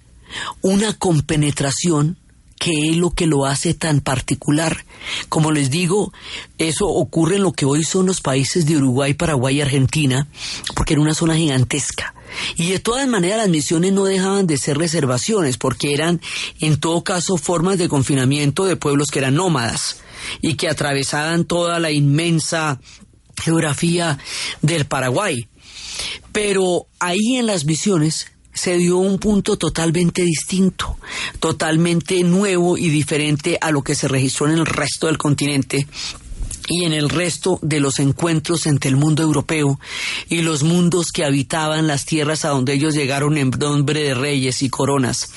[0.61, 2.19] una compenetración
[2.63, 4.85] que es lo que lo hace tan particular.
[5.29, 6.13] Como les digo,
[6.59, 10.29] eso ocurre en lo que hoy son los países de Uruguay, Paraguay y Argentina,
[10.77, 12.15] porque era una zona gigantesca.
[12.55, 16.21] Y de todas maneras las misiones no dejaban de ser reservaciones, porque eran
[16.61, 20.01] en todo caso formas de confinamiento de pueblos que eran nómadas
[20.41, 22.81] y que atravesaban toda la inmensa
[23.43, 24.21] geografía
[24.61, 25.49] del Paraguay.
[26.31, 30.99] Pero ahí en las misiones se dio un punto totalmente distinto,
[31.41, 35.87] totalmente nuevo y diferente a lo que se registró en el resto del continente
[36.69, 39.81] y en el resto de los encuentros entre el mundo europeo
[40.29, 44.63] y los mundos que habitaban las tierras a donde ellos llegaron en nombre de reyes
[44.63, 45.31] y coronas.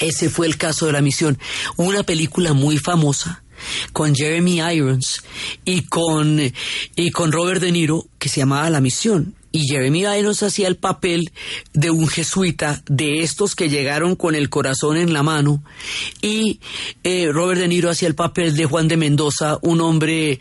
[0.00, 1.38] Ese fue el caso de la misión.
[1.76, 3.42] Una película muy famosa
[3.92, 5.22] con Jeremy Irons
[5.64, 6.38] y con,
[6.96, 10.76] y con Robert De Niro que se llamaba La Misión y Jeremy Irons hacía el
[10.76, 11.32] papel
[11.72, 15.62] de un jesuita, de estos que llegaron con el corazón en la mano,
[16.20, 16.60] y
[17.02, 20.40] eh, Robert De Niro hacía el papel de Juan de Mendoza, un hombre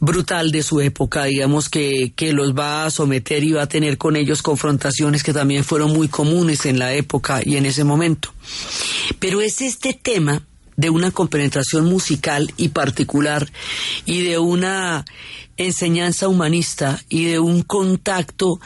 [0.00, 3.98] brutal de su época, digamos, que, que los va a someter y va a tener
[3.98, 8.32] con ellos confrontaciones que también fueron muy comunes en la época y en ese momento.
[9.20, 10.42] Pero es este tema
[10.76, 13.48] de una compenetración musical y particular
[14.04, 15.04] y de una
[15.56, 18.60] enseñanza humanista y de un contacto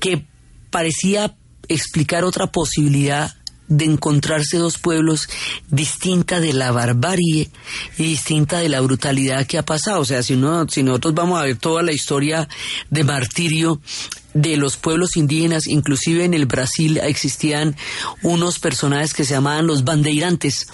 [0.00, 0.24] que
[0.70, 1.36] parecía
[1.68, 3.34] explicar otra posibilidad
[3.70, 5.28] de encontrarse dos pueblos
[5.70, 7.50] distinta de la barbarie
[7.96, 10.00] y distinta de la brutalidad que ha pasado.
[10.00, 12.48] O sea, si, no, si nosotros vamos a ver toda la historia
[12.90, 13.80] de martirio
[14.34, 17.76] de los pueblos indígenas, inclusive en el Brasil existían
[18.22, 20.68] unos personajes que se llamaban los bandeirantes.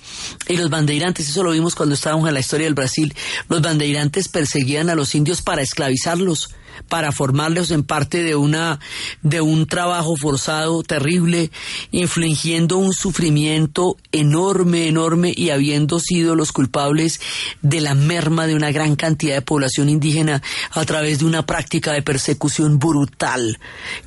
[0.48, 3.14] Y los bandeirantes, eso lo vimos cuando estábamos en la historia del Brasil,
[3.48, 6.50] los bandeirantes perseguían a los indios para esclavizarlos
[6.88, 8.80] para formarlos en parte de una
[9.22, 11.50] de un trabajo forzado terrible,
[11.90, 17.20] infligiendo un sufrimiento enorme, enorme y habiendo sido los culpables
[17.62, 21.92] de la merma de una gran cantidad de población indígena a través de una práctica
[21.92, 23.58] de persecución brutal,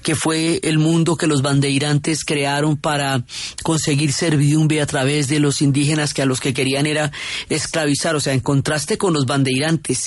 [0.03, 3.23] que fue el mundo que los bandeirantes crearon para
[3.63, 7.11] conseguir servidumbre a través de los indígenas que a los que querían era
[7.49, 10.05] esclavizar, o sea, en contraste con los bandeirantes,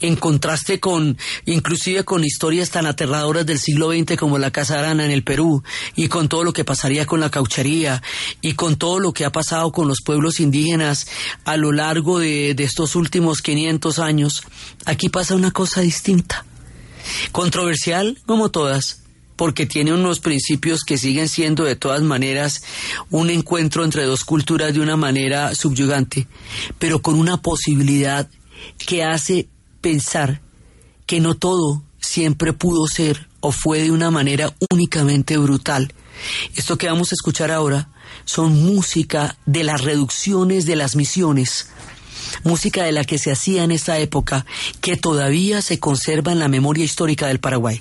[0.00, 5.04] en contraste con inclusive con historias tan aterradoras del siglo XX como la Casa Arana
[5.04, 5.62] en el Perú
[5.94, 8.02] y con todo lo que pasaría con la cauchería
[8.40, 11.06] y con todo lo que ha pasado con los pueblos indígenas
[11.44, 14.42] a lo largo de, de estos últimos 500 años,
[14.84, 16.44] aquí pasa una cosa distinta.
[17.32, 19.04] Controversial como todas,
[19.36, 22.62] porque tiene unos principios que siguen siendo de todas maneras
[23.10, 26.26] un encuentro entre dos culturas de una manera subyugante,
[26.78, 28.28] pero con una posibilidad
[28.78, 29.48] que hace
[29.80, 30.40] pensar
[31.06, 35.92] que no todo siempre pudo ser o fue de una manera únicamente brutal.
[36.54, 37.88] Esto que vamos a escuchar ahora
[38.24, 41.68] son música de las reducciones de las misiones,
[42.42, 44.46] música de la que se hacía en esta época,
[44.80, 47.80] que todavía se conserva en la memoria histórica del Paraguay.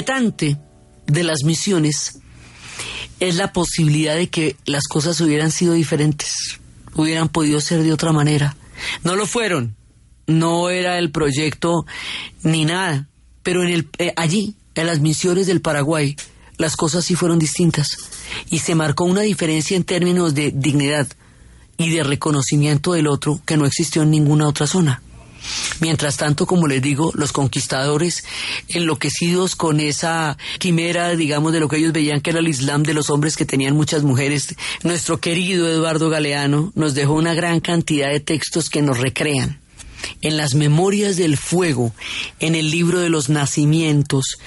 [0.00, 0.56] Inquietante
[1.06, 2.20] de las misiones
[3.18, 6.58] es la posibilidad de que las cosas hubieran sido diferentes,
[6.94, 8.56] hubieran podido ser de otra manera.
[9.04, 9.76] No lo fueron,
[10.26, 11.84] no era el proyecto
[12.42, 13.08] ni nada.
[13.42, 16.16] Pero en el, eh, allí, en las misiones del Paraguay,
[16.56, 17.88] las cosas sí fueron distintas.
[18.48, 21.08] Y se marcó una diferencia en términos de dignidad
[21.76, 25.02] y de reconocimiento del otro que no existió en ninguna otra zona.
[25.80, 28.24] Mientras tanto, como les digo, los conquistadores,
[28.68, 32.94] enloquecidos con esa quimera, digamos, de lo que ellos veían que era el Islam de
[32.94, 38.10] los hombres que tenían muchas mujeres, nuestro querido Eduardo Galeano nos dejó una gran cantidad
[38.10, 39.60] de textos que nos recrean.
[40.22, 41.92] En las Memorias del Fuego,
[42.38, 44.38] en el libro de los nacimientos,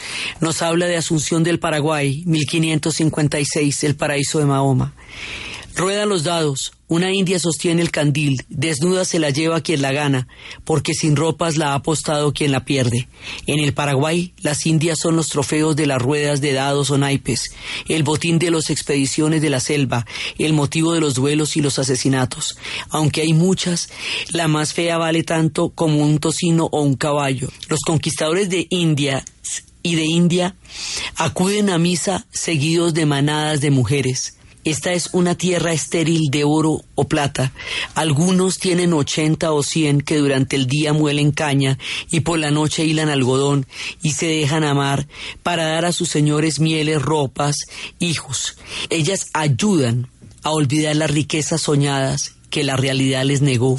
[0.41, 4.93] nos habla de Asunción del Paraguay, 1556, el paraíso de Mahoma.
[5.75, 10.27] Ruedan los dados, una india sostiene el candil, desnuda se la lleva quien la gana,
[10.65, 13.07] porque sin ropas la ha apostado quien la pierde.
[13.47, 17.55] En el Paraguay, las indias son los trofeos de las ruedas de dados o naipes,
[17.87, 20.05] el botín de las expediciones de la selva,
[20.37, 22.55] el motivo de los duelos y los asesinatos.
[22.89, 23.89] Aunque hay muchas,
[24.29, 27.49] la más fea vale tanto como un tocino o un caballo.
[27.67, 29.25] Los conquistadores de India
[29.81, 30.55] y de India
[31.15, 34.37] acuden a misa seguidos de manadas de mujeres.
[34.63, 37.51] Esta es una tierra estéril de oro o plata.
[37.95, 41.77] Algunos tienen ochenta o cien que durante el día muelen caña
[42.09, 43.65] y por la noche hilan algodón
[44.01, 45.07] y se dejan amar
[45.43, 47.57] para dar a sus señores mieles, ropas,
[47.99, 48.57] hijos.
[48.89, 50.07] Ellas ayudan
[50.43, 53.77] a olvidar las riquezas soñadas que la realidad les negó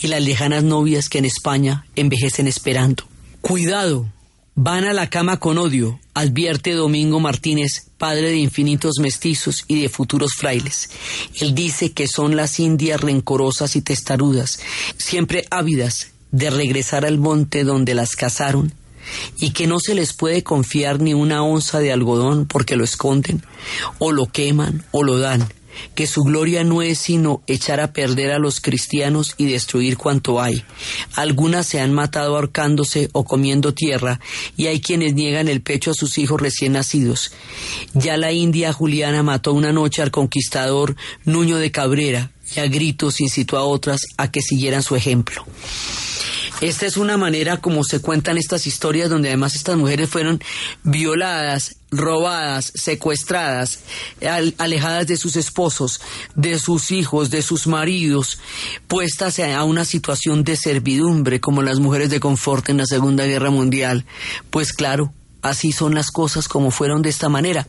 [0.00, 3.04] y las lejanas novias que en España envejecen esperando.
[3.40, 4.06] Cuidado,
[4.54, 9.88] Van a la cama con odio, advierte Domingo Martínez, padre de infinitos mestizos y de
[9.88, 10.90] futuros frailes.
[11.40, 14.60] Él dice que son las indias rencorosas y testarudas,
[14.98, 18.74] siempre ávidas de regresar al monte donde las cazaron,
[19.38, 23.42] y que no se les puede confiar ni una onza de algodón porque lo esconden,
[23.98, 25.48] o lo queman, o lo dan
[25.94, 30.40] que su gloria no es sino echar a perder a los cristianos y destruir cuanto
[30.40, 30.64] hay.
[31.14, 34.20] Algunas se han matado ahorcándose o comiendo tierra,
[34.56, 37.32] y hay quienes niegan el pecho a sus hijos recién nacidos.
[37.94, 43.20] Ya la India Juliana mató una noche al conquistador Nuño de Cabrera, y a gritos
[43.20, 45.44] incitó a otras a que siguieran su ejemplo.
[46.62, 50.40] Esta es una manera como se cuentan estas historias donde además estas mujeres fueron
[50.84, 53.80] violadas, robadas, secuestradas,
[54.58, 56.00] alejadas de sus esposos,
[56.36, 58.38] de sus hijos, de sus maridos,
[58.86, 63.50] puestas a una situación de servidumbre como las mujeres de confort en la Segunda Guerra
[63.50, 64.06] Mundial.
[64.50, 67.66] Pues claro, así son las cosas como fueron de esta manera.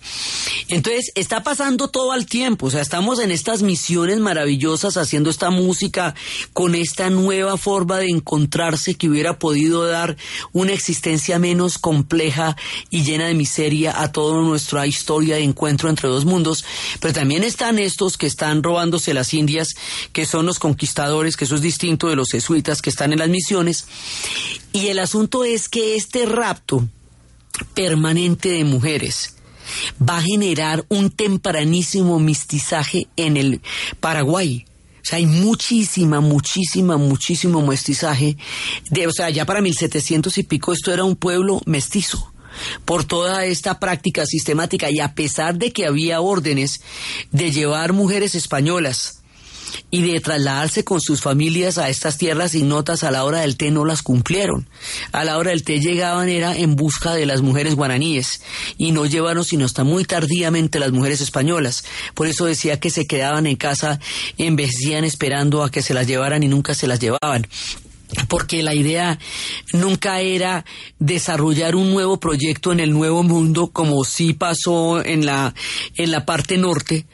[0.67, 5.49] Entonces, está pasando todo al tiempo, o sea, estamos en estas misiones maravillosas haciendo esta
[5.49, 6.15] música
[6.53, 10.15] con esta nueva forma de encontrarse que hubiera podido dar
[10.51, 12.55] una existencia menos compleja
[12.89, 16.63] y llena de miseria a toda nuestra historia de encuentro entre dos mundos,
[16.99, 19.69] pero también están estos que están robándose las Indias,
[20.11, 23.29] que son los conquistadores, que eso es distinto de los jesuitas que están en las
[23.29, 23.85] misiones,
[24.71, 26.87] y el asunto es que este rapto,
[27.73, 29.35] permanente de mujeres
[30.01, 33.61] va a generar un tempranísimo mestizaje en el
[33.99, 34.65] Paraguay.
[35.01, 38.37] O sea, hay muchísima, muchísima, muchísimo mestizaje.
[38.89, 42.31] De, o sea, ya para 1700 y pico esto era un pueblo mestizo
[42.85, 46.81] por toda esta práctica sistemática y a pesar de que había órdenes
[47.31, 49.22] de llevar mujeres españolas
[49.91, 53.71] y de trasladarse con sus familias a estas tierras ignotas a la hora del té
[53.71, 54.67] no las cumplieron.
[55.11, 58.41] A la hora del té llegaban era en busca de las mujeres guaraníes
[58.77, 61.83] y no llevaron sino hasta muy tardíamente las mujeres españolas.
[62.13, 63.99] Por eso decía que se quedaban en casa,
[64.37, 67.47] envejecían esperando a que se las llevaran y nunca se las llevaban
[68.27, 69.17] porque la idea
[69.73, 70.65] nunca era
[70.99, 75.53] desarrollar un nuevo proyecto en el nuevo mundo como sí pasó en la
[75.95, 77.05] en la parte norte,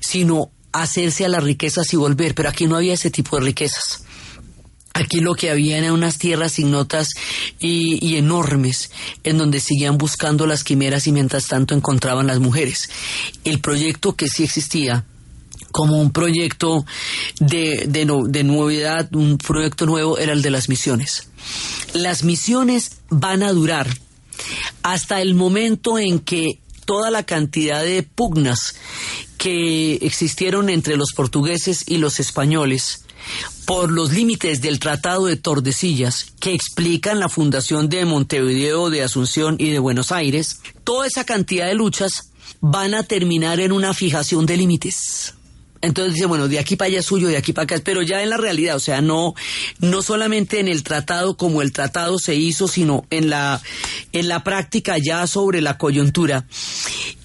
[0.00, 4.02] sino hacerse a las riquezas y volver, pero aquí no había ese tipo de riquezas.
[4.94, 7.10] Aquí lo que había eran unas tierras ignotas
[7.60, 8.90] y, enormes,
[9.22, 12.90] en donde seguían buscando las quimeras y mientras tanto encontraban las mujeres.
[13.44, 15.04] El proyecto que sí existía,
[15.70, 16.84] como un proyecto
[17.38, 21.28] de, de, de novedad, un proyecto nuevo, era el de las misiones.
[21.94, 23.86] Las misiones van a durar
[24.82, 28.74] hasta el momento en que toda la cantidad de pugnas
[29.38, 33.04] que existieron entre los portugueses y los españoles
[33.64, 39.56] por los límites del Tratado de Tordesillas que explican la fundación de Montevideo, de Asunción
[39.58, 42.30] y de Buenos Aires, toda esa cantidad de luchas
[42.60, 45.34] van a terminar en una fijación de límites.
[45.80, 48.22] Entonces dice, bueno, de aquí para allá es suyo, de aquí para acá, pero ya
[48.22, 49.34] en la realidad, o sea, no,
[49.78, 53.62] no solamente en el tratado como el tratado se hizo, sino en la,
[54.12, 56.46] en la práctica ya sobre la coyuntura.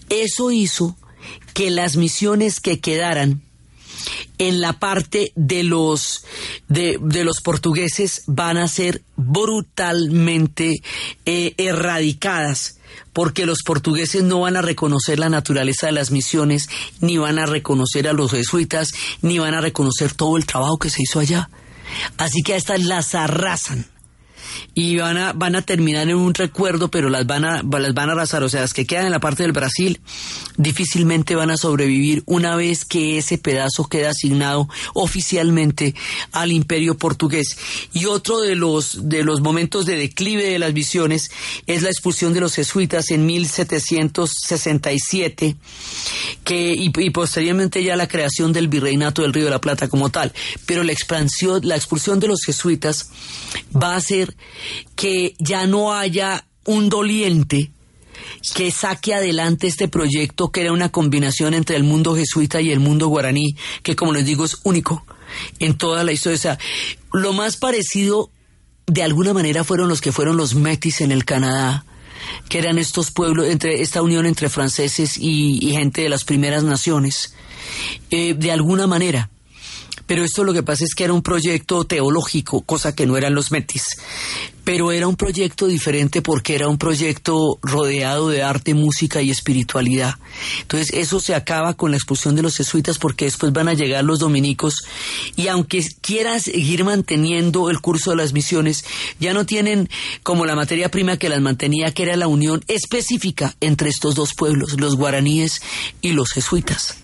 [0.10, 0.96] Eso hizo
[1.54, 3.42] que las misiones que quedaran
[4.38, 6.26] en la parte de los
[6.68, 10.82] de, de los portugueses van a ser brutalmente
[11.26, 12.80] eh, erradicadas
[13.14, 16.68] porque los portugueses no van a reconocer la naturaleza de las misiones,
[17.00, 18.92] ni van a reconocer a los jesuitas,
[19.22, 21.50] ni van a reconocer todo el trabajo que se hizo allá.
[22.18, 23.86] Así que a estas las arrasan
[24.74, 28.10] y van a, van a terminar en un recuerdo, pero las van, a, las van
[28.10, 28.44] a arrasar.
[28.44, 30.00] O sea, las que quedan en la parte del Brasil
[30.58, 35.94] difícilmente van a sobrevivir una vez que ese pedazo queda asignado oficialmente
[36.32, 37.58] al imperio portugués.
[37.94, 41.32] Y otro de los, de los momentos de declive de las visiones
[41.68, 45.56] es la expulsión de los jesuitas en 1767
[46.44, 50.10] que, y, y posteriormente ya la creación del virreinato del Río de la Plata como
[50.10, 50.34] tal.
[50.66, 53.10] Pero la expansión, la expulsión de los jesuitas
[53.76, 54.36] va a ser
[54.96, 57.72] que ya no haya un doliente
[58.56, 62.80] que saque adelante este proyecto que era una combinación entre el mundo jesuita y el
[62.80, 65.06] mundo guaraní, que como les digo es único
[65.60, 66.36] en toda la historia.
[66.36, 66.60] O sea,
[67.12, 68.30] lo más parecido
[68.86, 71.86] de alguna manera fueron los que fueron los metis en el Canadá,
[72.50, 77.34] que eran estos pueblos, entre esta unión entre franceses y, gente de las primeras naciones.
[78.12, 79.30] Eh, de alguna manera,
[80.06, 83.36] pero esto lo que pasa es que era un proyecto teológico, cosa que no eran
[83.36, 83.84] los metis.
[84.64, 90.16] Pero era un proyecto diferente porque era un proyecto rodeado de arte, música y espiritualidad.
[90.62, 94.04] Entonces eso se acaba con la expulsión de los jesuitas porque después van a llegar
[94.04, 94.86] los dominicos
[95.36, 98.86] y aunque quieran seguir manteniendo el curso de las misiones,
[99.20, 99.90] ya no tienen
[100.24, 104.34] como la materia prima que las mantenía, que era la unión específica entre estos dos
[104.34, 105.62] pueblos, los guaraníes
[106.02, 106.96] y los jesuitas.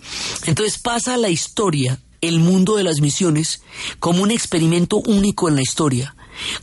[0.46, 3.62] Entonces pasa la historia el mundo de las misiones
[3.98, 6.14] como un experimento único en la historia,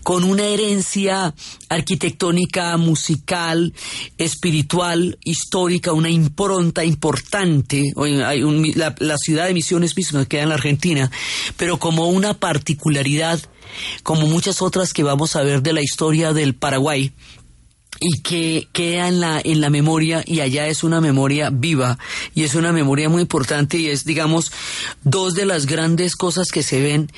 [0.03, 1.34] con una herencia
[1.70, 3.74] arquitectónica, musical,
[4.18, 7.91] espiritual, histórica, una impronta importante.
[7.95, 11.12] Un, la, la, ciudad de Misiones misma queda en la Argentina,
[11.58, 13.39] pero como una particularidad,
[14.03, 17.12] como muchas otras que vamos a ver de la historia del Paraguay,
[18.00, 21.98] y que queda en la, en la memoria y allá es una memoria viva
[22.36, 24.52] y es una memoria muy importante y es, digamos,
[25.04, 27.12] dos de las grandes cosas que se ven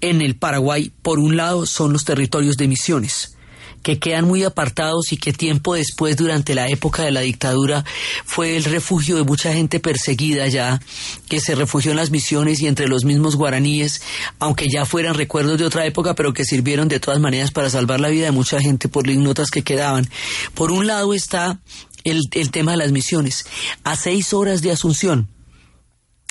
[0.00, 0.92] en el Paraguay.
[1.02, 3.35] Por un lado son los territorios de misiones
[3.82, 7.84] que quedan muy apartados y que tiempo después, durante la época de la dictadura,
[8.24, 10.80] fue el refugio de mucha gente perseguida ya,
[11.28, 14.02] que se refugió en las misiones y entre los mismos guaraníes,
[14.38, 18.00] aunque ya fueran recuerdos de otra época, pero que sirvieron de todas maneras para salvar
[18.00, 20.08] la vida de mucha gente por las ignotas que quedaban.
[20.54, 21.60] Por un lado está
[22.04, 23.46] el, el tema de las misiones.
[23.84, 25.28] A seis horas de Asunción,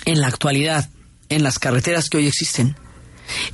[0.06, 0.90] en la actualidad,
[1.30, 2.76] en las carreteras que hoy existen,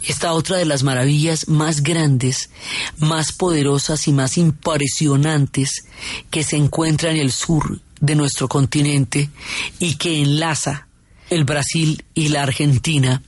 [0.07, 2.49] esta otra de las maravillas más grandes,
[2.97, 5.85] más poderosas y más impresionantes
[6.29, 9.29] que se encuentra en el sur de nuestro continente
[9.79, 10.87] y que enlaza
[11.29, 13.21] el Brasil y la Argentina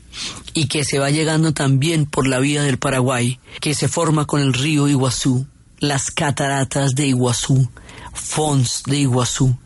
[0.54, 4.42] y que se va llegando también por la vía del Paraguay, que se forma con
[4.42, 5.48] el río Iguazú,
[5.80, 7.70] las cataratas de Iguazú,
[8.14, 9.58] Fons de Iguazú,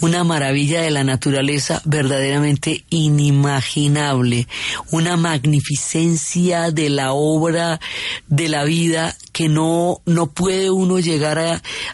[0.00, 4.46] una maravilla de la naturaleza verdaderamente inimaginable,
[4.90, 7.80] una magnificencia de la obra
[8.28, 11.38] de la vida que no, no puede uno llegar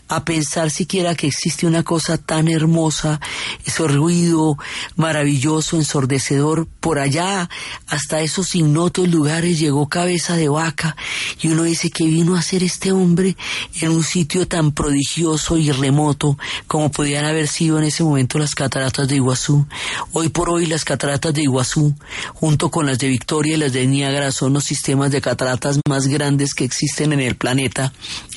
[0.09, 3.21] a, pensar siquiera que existe una cosa tan hermosa,
[3.67, 4.57] ese ruido
[4.95, 7.51] maravilloso, ensordecedor, por allá,
[7.89, 10.97] hasta esos ignotos lugares llegó cabeza de vaca,
[11.41, 13.37] y uno dice que vino a hacer este hombre
[13.81, 16.39] en un sitio tan prodigioso y remoto
[16.69, 19.67] como podían haber sido en ese momento las cataratas de Iguazú.
[20.13, 21.95] Hoy por hoy las cataratas de Iguazú,
[22.35, 26.09] junto con las de Victoria y las de Niágara, son los sistemas de cataratas más
[26.09, 27.93] grandes que existen en el planeta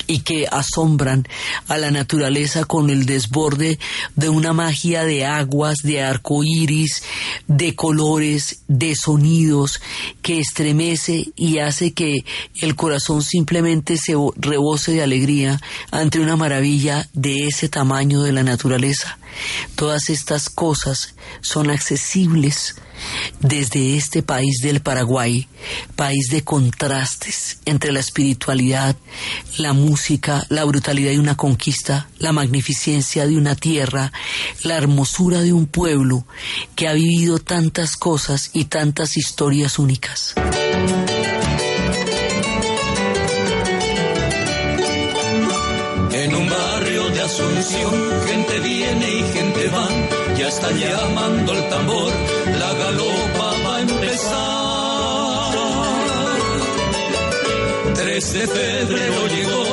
[0.06, 1.26] y que asombran
[1.68, 3.78] a la naturaleza con el desborde
[4.14, 7.02] de una magia de aguas, de arco iris,
[7.48, 9.80] de colores, de sonidos
[10.22, 12.24] que estremece y hace que
[12.60, 15.60] el corazón simplemente se rebose de alegría
[15.90, 19.05] ante una maravilla de ese tamaño de la naturaleza.
[19.74, 22.76] Todas estas cosas son accesibles
[23.40, 25.48] desde este país del Paraguay,
[25.94, 28.96] país de contrastes entre la espiritualidad,
[29.58, 34.12] la música, la brutalidad de una conquista, la magnificencia de una tierra,
[34.62, 36.26] la hermosura de un pueblo
[36.74, 40.34] que ha vivido tantas cosas y tantas historias únicas.
[47.36, 47.92] Asunción,
[48.26, 49.86] gente viene y gente va,
[50.38, 52.10] ya está llamando el tambor,
[52.58, 54.36] la galopa va a empezar.
[57.94, 59.66] 3 de febrero llegó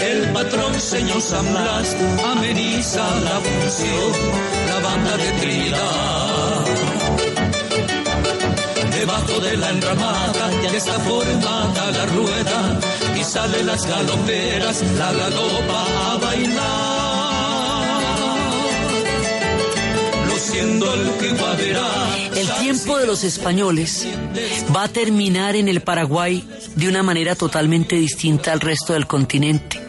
[0.00, 4.12] el patrón señor San Blas, ameniza la función,
[4.68, 6.64] la banda de Trinidad.
[8.92, 12.78] Debajo de la enramada ya está formada la rueda
[13.18, 16.87] y salen las galoperas, la galopa a bailar.
[22.36, 24.06] El tiempo de los españoles
[24.74, 26.44] va a terminar en el Paraguay
[26.74, 29.87] de una manera totalmente distinta al resto del continente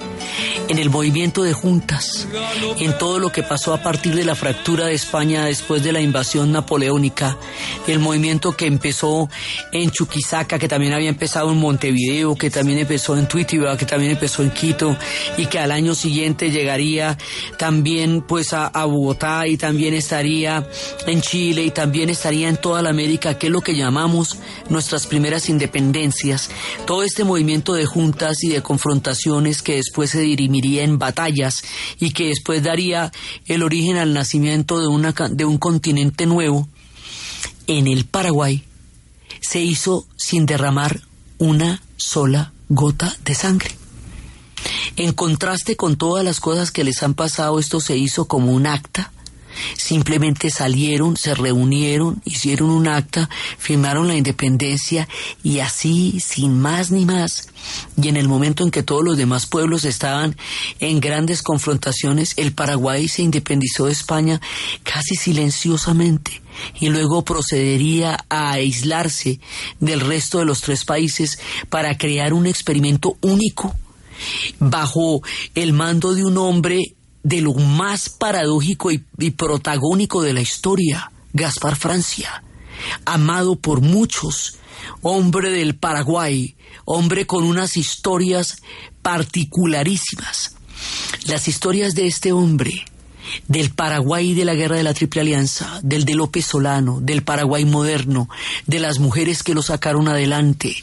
[0.70, 2.28] en el movimiento de juntas,
[2.78, 6.00] en todo lo que pasó a partir de la fractura de España después de la
[6.00, 7.38] invasión napoleónica,
[7.88, 9.30] el movimiento que empezó
[9.72, 14.12] en Chuquisaca, que también había empezado en Montevideo, que también empezó en Tuitiba, que también
[14.12, 14.96] empezó en Quito
[15.38, 17.18] y que al año siguiente llegaría
[17.58, 20.66] también pues a, Bogotá y también estaría
[21.06, 24.38] en Chile y también estaría en toda la América, que es lo que llamamos
[24.70, 26.50] nuestras primeras independencias.
[26.86, 30.22] Todo este movimiento de juntas y de confrontaciones que después se
[30.66, 31.64] en batallas
[32.00, 33.12] y que después daría
[33.46, 36.68] el origen al nacimiento de, una, de un continente nuevo,
[37.68, 38.64] en el Paraguay
[39.42, 41.02] se hizo sin derramar
[41.38, 43.76] una sola gota de sangre.
[44.96, 48.68] En contraste con todas las cosas que les han pasado, esto se hizo como un
[48.68, 49.12] acta
[49.76, 55.08] Simplemente salieron, se reunieron, hicieron un acta, firmaron la independencia
[55.44, 57.50] y así, sin más ni más.
[58.02, 60.36] Y en el momento en que todos los demás pueblos estaban
[60.80, 64.42] en grandes confrontaciones, el Paraguay se independizó de España
[64.84, 66.42] casi silenciosamente
[66.80, 69.40] y luego procedería a aislarse
[69.80, 71.40] del resto de los tres países
[71.70, 73.76] para crear un experimento único
[74.60, 75.22] bajo
[75.56, 79.00] el mando de un hombre de lo más paradójico y,
[79.32, 82.44] protagónico de la historia, Gaspar Francia,
[83.06, 84.58] amado por muchos,
[85.02, 86.56] hombre del Paraguay,
[86.86, 88.62] hombre con unas historias
[89.02, 90.56] particularísimas.
[91.26, 92.86] Las historias de este hombre,
[93.48, 97.66] del Paraguay de la Guerra de la Triple Alianza, del de López Solano, del Paraguay
[97.66, 98.30] moderno,
[98.66, 100.76] de las mujeres que lo sacaron adelante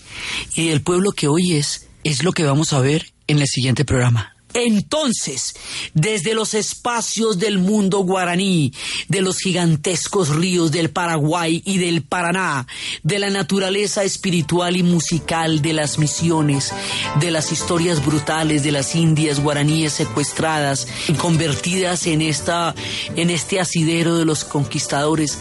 [0.55, 3.84] y del pueblo que hoy es, es lo que vamos a ver en el siguiente
[3.84, 4.36] programa.
[4.59, 5.54] Entonces,
[5.92, 8.72] desde los espacios del mundo guaraní,
[9.09, 12.66] de los gigantescos ríos del Paraguay y del Paraná,
[13.02, 16.72] de la naturaleza espiritual y musical de las misiones,
[17.20, 22.74] de las historias brutales de las indias guaraníes secuestradas y convertidas en esta
[23.14, 25.38] en este asidero de los conquistadores,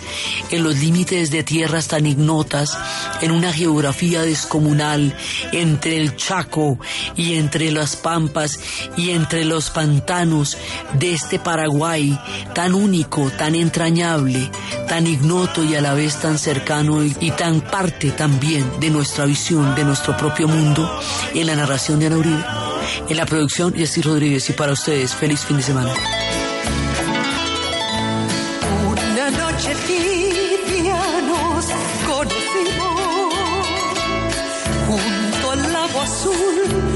[0.51, 2.77] en los límites de tierras tan ignotas,
[3.21, 5.15] en una geografía descomunal
[5.53, 6.77] entre el Chaco
[7.15, 8.59] y entre las pampas
[8.97, 10.57] y y entre los pantanos
[10.93, 12.19] de este Paraguay
[12.55, 14.49] tan único, tan entrañable,
[14.87, 19.75] tan ignoto y a la vez tan cercano y, tan parte también de nuestra visión,
[19.75, 20.89] de nuestro propio mundo,
[21.35, 22.45] en la narración de Ana Uribe,
[23.07, 25.93] en la producción Jessy Rodríguez y para ustedes, feliz fin de semana.
[28.87, 30.97] Una noche tibia
[31.27, 31.65] nos
[32.07, 33.33] conocimos
[34.87, 36.94] junto al lago azul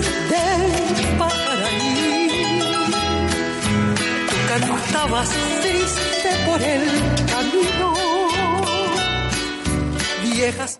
[4.99, 5.29] andabas
[5.61, 6.81] triste por el
[7.27, 7.93] camino.
[10.23, 10.79] Viejas